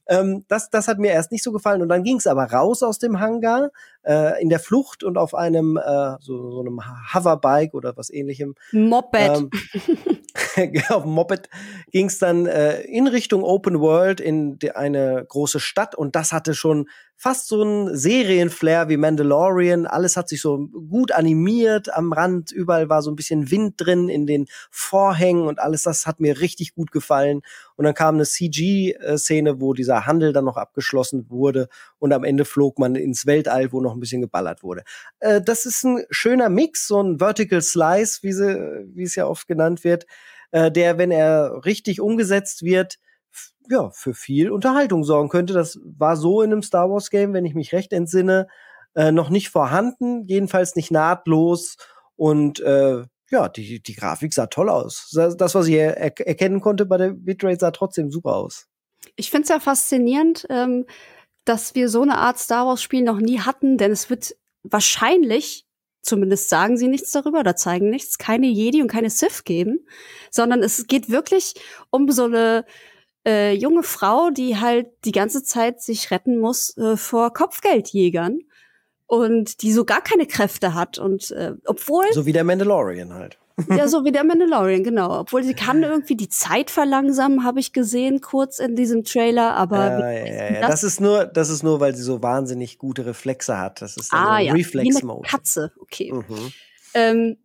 [0.08, 1.82] Ähm, das, das hat mir erst nicht so gefallen.
[1.82, 3.72] Und dann ging es aber raus aus dem Hangar
[4.04, 6.80] äh, in der Flucht und auf einem äh, so, so einem
[7.14, 8.56] Hoverbike oder was ähnlichem.
[8.72, 9.20] Moped.
[9.20, 9.50] Ähm,
[10.90, 11.50] auf dem Moped
[11.92, 16.32] ging es dann äh, in Richtung Open World in die, eine große Stadt und das
[16.32, 16.88] hatte schon
[17.24, 19.88] fast so ein Serienflair wie Mandalorian.
[19.88, 22.52] Alles hat sich so gut animiert am Rand.
[22.52, 26.42] Überall war so ein bisschen Wind drin in den Vorhängen und alles das hat mir
[26.42, 27.42] richtig gut gefallen.
[27.78, 32.44] Und dann kam eine CG-Szene, wo dieser Handel dann noch abgeschlossen wurde und am Ende
[32.44, 34.84] flog man ins Weltall, wo noch ein bisschen geballert wurde.
[35.22, 39.28] Äh, das ist ein schöner Mix, so ein Vertical Slice, wie, sie, wie es ja
[39.28, 40.08] oft genannt wird,
[40.52, 43.00] äh, der, wenn er richtig umgesetzt wird,
[43.70, 45.54] ja, für viel Unterhaltung sorgen könnte.
[45.54, 48.48] Das war so in einem Star Wars Game, wenn ich mich recht entsinne,
[48.96, 51.78] äh, noch nicht vorhanden, jedenfalls nicht nahtlos
[52.16, 55.10] und äh, ja, die, die Grafik sah toll aus.
[55.12, 58.68] Das, was ich er erkennen konnte bei der Bitrate, sah trotzdem super aus.
[59.16, 60.86] Ich finde es ja faszinierend, ähm,
[61.44, 65.66] dass wir so eine Art Star Wars-Spiel noch nie hatten, denn es wird wahrscheinlich,
[66.02, 69.86] zumindest sagen sie nichts darüber oder zeigen nichts, keine Jedi und keine Sith geben,
[70.30, 71.56] sondern es geht wirklich
[71.90, 72.66] um so eine
[73.26, 78.40] äh, junge Frau, die halt die ganze Zeit sich retten muss äh, vor Kopfgeldjägern
[79.06, 83.38] und die so gar keine Kräfte hat und äh, obwohl so wie der Mandalorian halt.
[83.70, 85.20] ja, so wie der Mandalorian, genau.
[85.20, 90.00] Obwohl sie kann irgendwie die Zeit verlangsamen, habe ich gesehen, kurz in diesem Trailer, aber
[90.00, 90.82] ja, ja, ja, das?
[90.82, 90.84] das?
[90.84, 93.82] ist nur, das ist nur, weil sie so wahnsinnig gute Reflexe hat.
[93.82, 95.30] Das ist ah, so ja, Reflex-Mode.
[95.30, 96.12] Katze, okay.
[96.12, 96.54] Mhm.
[96.96, 97.38] Ähm,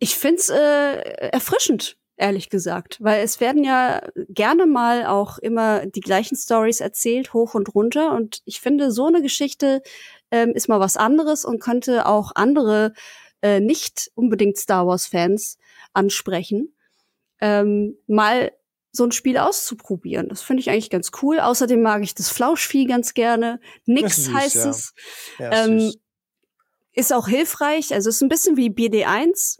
[0.00, 6.00] Ich find's äh, erfrischend, ehrlich gesagt, weil es werden ja gerne mal auch immer die
[6.00, 8.12] gleichen Stories erzählt, hoch und runter.
[8.12, 9.82] Und ich finde, so eine Geschichte
[10.30, 12.92] ähm, ist mal was anderes und könnte auch andere
[13.42, 15.58] äh, nicht unbedingt Star Wars-Fans
[15.94, 16.74] ansprechen.
[17.40, 18.52] Ähm, mal
[18.92, 20.28] so ein Spiel auszuprobieren.
[20.28, 21.40] Das finde ich eigentlich ganz cool.
[21.40, 23.60] Außerdem mag ich das Flauschvieh ganz gerne.
[23.86, 24.70] Nix süß, heißt ja.
[24.70, 24.94] es.
[25.38, 25.92] Ja, ähm,
[26.92, 27.94] ist auch hilfreich.
[27.94, 29.59] Also ist ein bisschen wie BD1.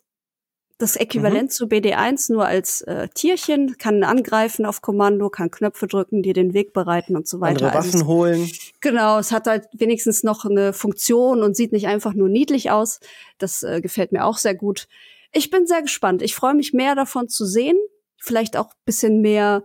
[0.80, 1.50] Das Äquivalent mhm.
[1.50, 6.52] zu BD1, nur als äh, Tierchen, kann angreifen auf Kommando, kann Knöpfe drücken, dir den
[6.54, 7.66] Weg bereiten und so weiter.
[7.66, 8.50] Andere Waffen also holen.
[8.80, 13.00] Genau, es hat halt wenigstens noch eine Funktion und sieht nicht einfach nur niedlich aus.
[13.38, 14.88] Das äh, gefällt mir auch sehr gut.
[15.32, 16.22] Ich bin sehr gespannt.
[16.22, 17.76] Ich freue mich mehr davon zu sehen
[18.20, 19.64] vielleicht auch bisschen mehr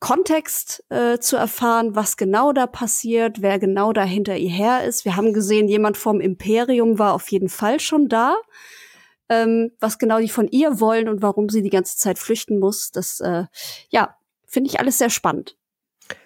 [0.00, 5.04] Kontext äh, zu erfahren, was genau da passiert, wer genau da hinter ihr her ist.
[5.04, 8.36] Wir haben gesehen, jemand vom Imperium war auf jeden Fall schon da.
[9.28, 12.90] Ähm, was genau die von ihr wollen und warum sie die ganze Zeit flüchten muss,
[12.90, 13.44] das äh,
[13.88, 14.16] ja,
[14.46, 15.56] finde ich alles sehr spannend.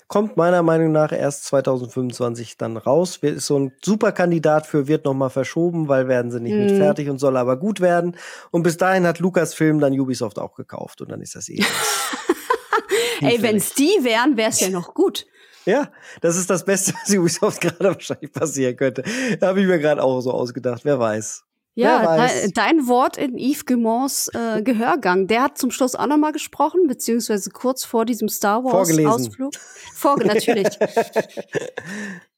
[0.09, 3.18] Kommt meiner Meinung nach erst 2025 dann raus.
[3.18, 6.59] Ist so ein super Kandidat für wird noch mal verschoben, weil werden sie nicht mm.
[6.59, 6.78] mit mhm.
[6.78, 8.16] fertig und soll aber gut werden.
[8.51, 11.62] Und bis dahin hat Lucasfilm dann Ubisoft auch gekauft und dann ist das eh.
[13.20, 15.26] Ey, wenn es die wären, wäre es ja noch gut.
[15.64, 15.92] Ja,
[16.22, 19.03] das ist das Beste, was Ubisoft gerade wahrscheinlich passieren könnte.
[19.38, 20.86] Da habe ich mir gerade auch so ausgedacht.
[20.86, 21.44] Wer weiß.
[21.79, 25.29] Ja, de dein Wort in Yves Guillemons äh, Gehörgang.
[25.29, 29.55] Der hat zum Schluss auch nochmal gesprochen, beziehungsweise kurz vor diesem Star Wars-Ausflug.
[29.95, 30.66] Vorge natürlich.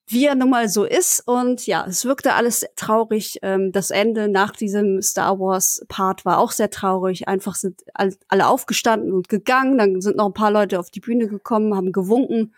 [0.07, 1.23] Wie er nun mal so ist.
[1.27, 3.39] Und ja, es wirkte alles traurig.
[3.41, 7.27] Ähm, das Ende nach diesem Star Wars-Part war auch sehr traurig.
[7.27, 7.81] Einfach sind
[8.29, 9.79] alle aufgestanden und gegangen.
[9.79, 12.55] Dann sind noch ein paar Leute auf die Bühne gekommen, haben gewunken.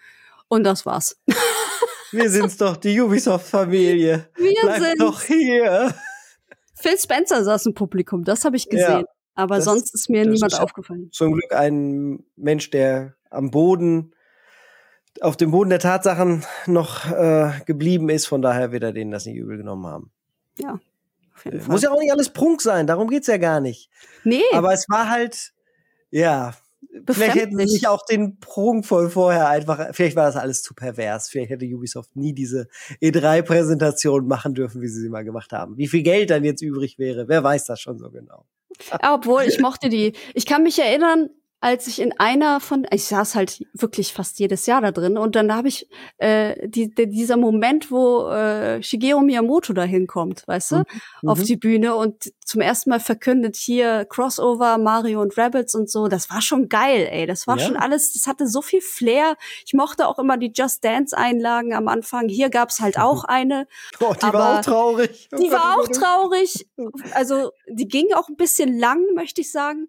[0.49, 1.17] Und das war's.
[2.11, 4.29] Wir sind's doch, die Ubisoft-Familie.
[4.37, 4.99] Wir Bleib sind's.
[4.99, 5.95] doch hier.
[6.83, 9.01] Phil Spencer saß im Publikum, das habe ich gesehen.
[9.01, 9.05] Ja,
[9.35, 11.11] aber sonst ist mir niemand ist aufgefallen.
[11.13, 14.15] Zum Glück ein Mensch, der am Boden,
[15.21, 18.27] auf dem Boden der Tatsachen noch äh, geblieben ist.
[18.27, 20.11] Von daher wird er denen das nicht übel genommen haben.
[20.59, 20.81] Ja,
[21.35, 21.73] auf jeden äh, Fall.
[21.73, 23.89] Muss ja auch nicht alles Prunk sein, darum geht's ja gar nicht.
[24.25, 24.43] Nee.
[24.53, 25.53] Aber es war halt,
[26.11, 26.55] ja,
[27.11, 30.75] Vielleicht hätten sie sich auch den Prunk voll vorher einfach, vielleicht war das alles zu
[30.75, 31.29] pervers.
[31.29, 32.69] Vielleicht hätte Ubisoft nie diese
[33.01, 35.77] E3-Präsentation machen dürfen, wie sie sie mal gemacht haben.
[35.77, 38.47] Wie viel Geld dann jetzt übrig wäre, wer weiß das schon so genau.
[39.03, 40.13] Obwohl, ich mochte die.
[40.35, 41.29] Ich kann mich erinnern,
[41.63, 45.37] als ich in einer von, ich saß halt wirklich fast jedes Jahr da drin und
[45.37, 45.89] dann habe ich
[46.19, 51.29] äh, die, die, dieser Moment, wo äh, Shigeru Miyamoto da hinkommt, weißt du, mhm.
[51.29, 51.45] auf mhm.
[51.45, 56.31] die Bühne und zum ersten Mal verkündet hier Crossover, Mario und Rabbits und so, das
[56.31, 57.65] war schon geil, ey, das war ja.
[57.65, 59.37] schon alles, das hatte so viel Flair.
[59.65, 62.29] Ich mochte auch immer die Just Dance Einlagen am Anfang.
[62.29, 63.69] Hier gab's halt auch eine.
[64.01, 65.29] Oh, die war auch traurig.
[65.31, 66.67] Die war auch traurig.
[67.13, 69.89] Also die ging auch ein bisschen lang, möchte ich sagen.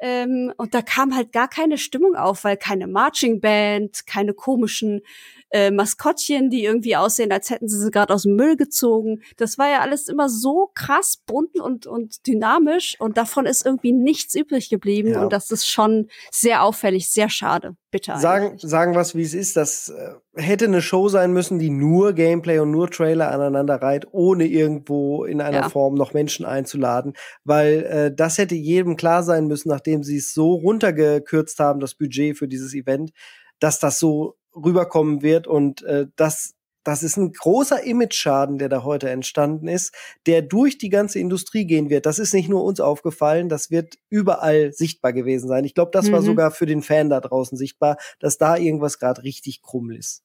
[0.00, 5.02] Ähm, und da kam halt gar keine Stimmung auf, weil keine Marching Band, keine komischen
[5.50, 9.22] äh, Maskottchen, die irgendwie aussehen, als hätten sie sie gerade aus dem Müll gezogen.
[9.36, 13.92] Das war ja alles immer so krass bunt und, und dynamisch und davon ist irgendwie
[13.92, 15.22] nichts übrig geblieben ja.
[15.22, 17.76] und das ist schon sehr auffällig, sehr schade.
[17.94, 18.18] Bitte.
[18.18, 19.56] Sagen, sagen was, wie es ist.
[19.56, 24.08] Das äh, hätte eine Show sein müssen, die nur Gameplay und nur Trailer aneinander reiht,
[24.10, 25.68] ohne irgendwo in einer ja.
[25.68, 27.12] Form noch Menschen einzuladen,
[27.44, 31.94] weil äh, das hätte jedem klar sein müssen, nachdem sie es so runtergekürzt haben, das
[31.94, 33.12] Budget für dieses Event,
[33.60, 38.84] dass das so rüberkommen wird und äh, das das ist ein großer Image-Schaden, der da
[38.84, 39.94] heute entstanden ist,
[40.26, 42.04] der durch die ganze Industrie gehen wird.
[42.04, 45.64] Das ist nicht nur uns aufgefallen, das wird überall sichtbar gewesen sein.
[45.64, 46.12] Ich glaube, das mhm.
[46.12, 50.22] war sogar für den Fan da draußen sichtbar, dass da irgendwas gerade richtig krumm ist.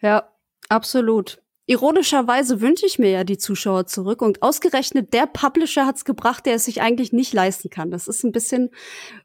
[0.00, 0.28] Ja,
[0.68, 1.40] absolut.
[1.66, 6.56] Ironischerweise wünsche ich mir ja die Zuschauer zurück und ausgerechnet der Publisher hat's gebracht, der
[6.56, 7.90] es sich eigentlich nicht leisten kann.
[7.90, 8.70] Das ist ein bisschen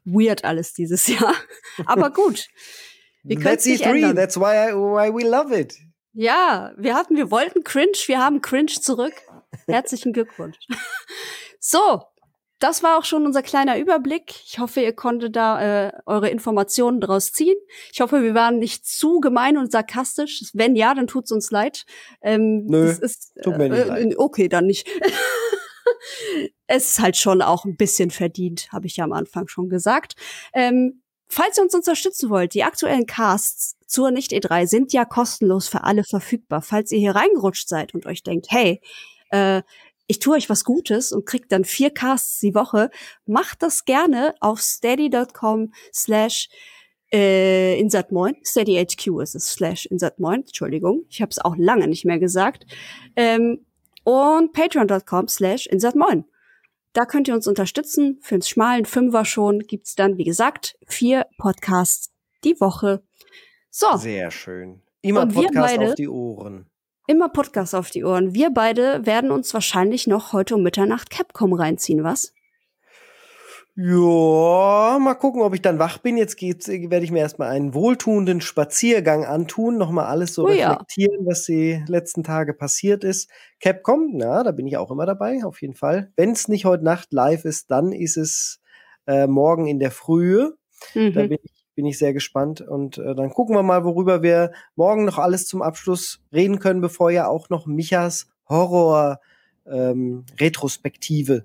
[0.06, 1.34] weird alles dieses Jahr.
[1.84, 2.48] Aber gut.
[3.22, 4.16] Wir That's E3, ändern.
[4.16, 5.76] that's why, I, why we love it.
[6.12, 9.14] Ja, wir hatten, wir wollten Cringe, wir haben Cringe zurück.
[9.66, 10.56] Herzlichen Glückwunsch.
[11.60, 12.02] so,
[12.58, 14.34] das war auch schon unser kleiner Überblick.
[14.44, 17.56] Ich hoffe, ihr konntet da äh, eure Informationen draus ziehen.
[17.92, 20.42] Ich hoffe, wir waren nicht zu gemein und sarkastisch.
[20.52, 21.86] Wenn ja, dann tut's uns leid.
[22.20, 24.18] Ähm, Nö, ist, tut mir nicht äh, leid.
[24.18, 24.86] Okay, dann nicht.
[26.66, 30.14] es ist halt schon auch ein bisschen verdient, habe ich ja am Anfang schon gesagt.
[30.52, 30.99] Ähm,
[31.32, 36.02] Falls ihr uns unterstützen wollt, die aktuellen Casts zur Nicht-E3 sind ja kostenlos für alle
[36.02, 36.60] verfügbar.
[36.60, 38.80] Falls ihr hier reingerutscht seid und euch denkt, hey,
[39.30, 39.62] äh,
[40.08, 42.90] ich tue euch was Gutes und kriegt dann vier Casts die Woche,
[43.26, 46.48] macht das gerne auf steady.com slash
[47.12, 48.34] äh, insatmoin.
[48.44, 51.04] Steady HQ ist es, slash insatmoin, Entschuldigung.
[51.08, 52.66] Ich habe es auch lange nicht mehr gesagt.
[53.14, 53.64] Ähm,
[54.02, 56.24] und patreon.com slash insatmoin.
[56.92, 58.18] Da könnt ihr uns unterstützen.
[58.20, 62.10] Für einen schmalen Fünfer schon gibt's dann, wie gesagt, vier Podcasts
[62.44, 63.02] die Woche.
[63.70, 63.96] So.
[63.96, 64.82] Sehr schön.
[65.02, 66.66] Immer Und Podcast beide, auf die Ohren.
[67.06, 68.34] Immer Podcast auf die Ohren.
[68.34, 72.32] Wir beide werden uns wahrscheinlich noch heute um Mitternacht Capcom reinziehen, was?
[73.76, 76.16] Ja, mal gucken, ob ich dann wach bin.
[76.16, 81.24] Jetzt geht's, werde ich mir erstmal einen wohltuenden Spaziergang antun, nochmal alles so oh, reflektieren,
[81.24, 81.30] ja.
[81.30, 83.30] was die letzten Tage passiert ist.
[83.60, 86.12] Capcom, na, da bin ich auch immer dabei, auf jeden Fall.
[86.16, 88.60] Wenn es nicht heute Nacht live ist, dann ist es
[89.06, 90.56] äh, morgen in der Frühe.
[90.94, 91.12] Mhm.
[91.12, 92.60] Da bin ich, bin ich sehr gespannt.
[92.60, 96.80] Und äh, dann gucken wir mal, worüber wir morgen noch alles zum Abschluss reden können,
[96.80, 99.20] bevor ja auch noch Michas Horror
[99.66, 101.44] ähm, Retrospektive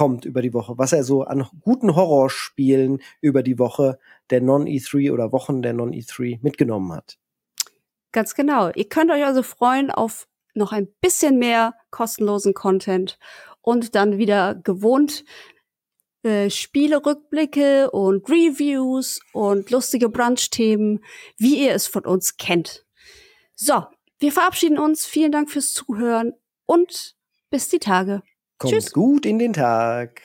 [0.00, 3.98] kommt über die Woche, was er so an guten Horrorspielen über die Woche
[4.30, 7.18] der Non-E3 oder Wochen der Non-E3 mitgenommen hat.
[8.10, 8.70] Ganz genau.
[8.70, 13.18] Ihr könnt euch also freuen auf noch ein bisschen mehr kostenlosen Content
[13.60, 15.26] und dann wieder gewohnt
[16.22, 21.04] äh, Spielerückblicke und Reviews und lustige Brunch-Themen,
[21.36, 22.86] wie ihr es von uns kennt.
[23.54, 23.84] So,
[24.18, 25.04] wir verabschieden uns.
[25.04, 26.32] Vielen Dank fürs Zuhören
[26.64, 27.16] und
[27.50, 28.22] bis die Tage.
[28.60, 28.92] Kommt Tschüss.
[28.92, 30.20] gut in den Tag.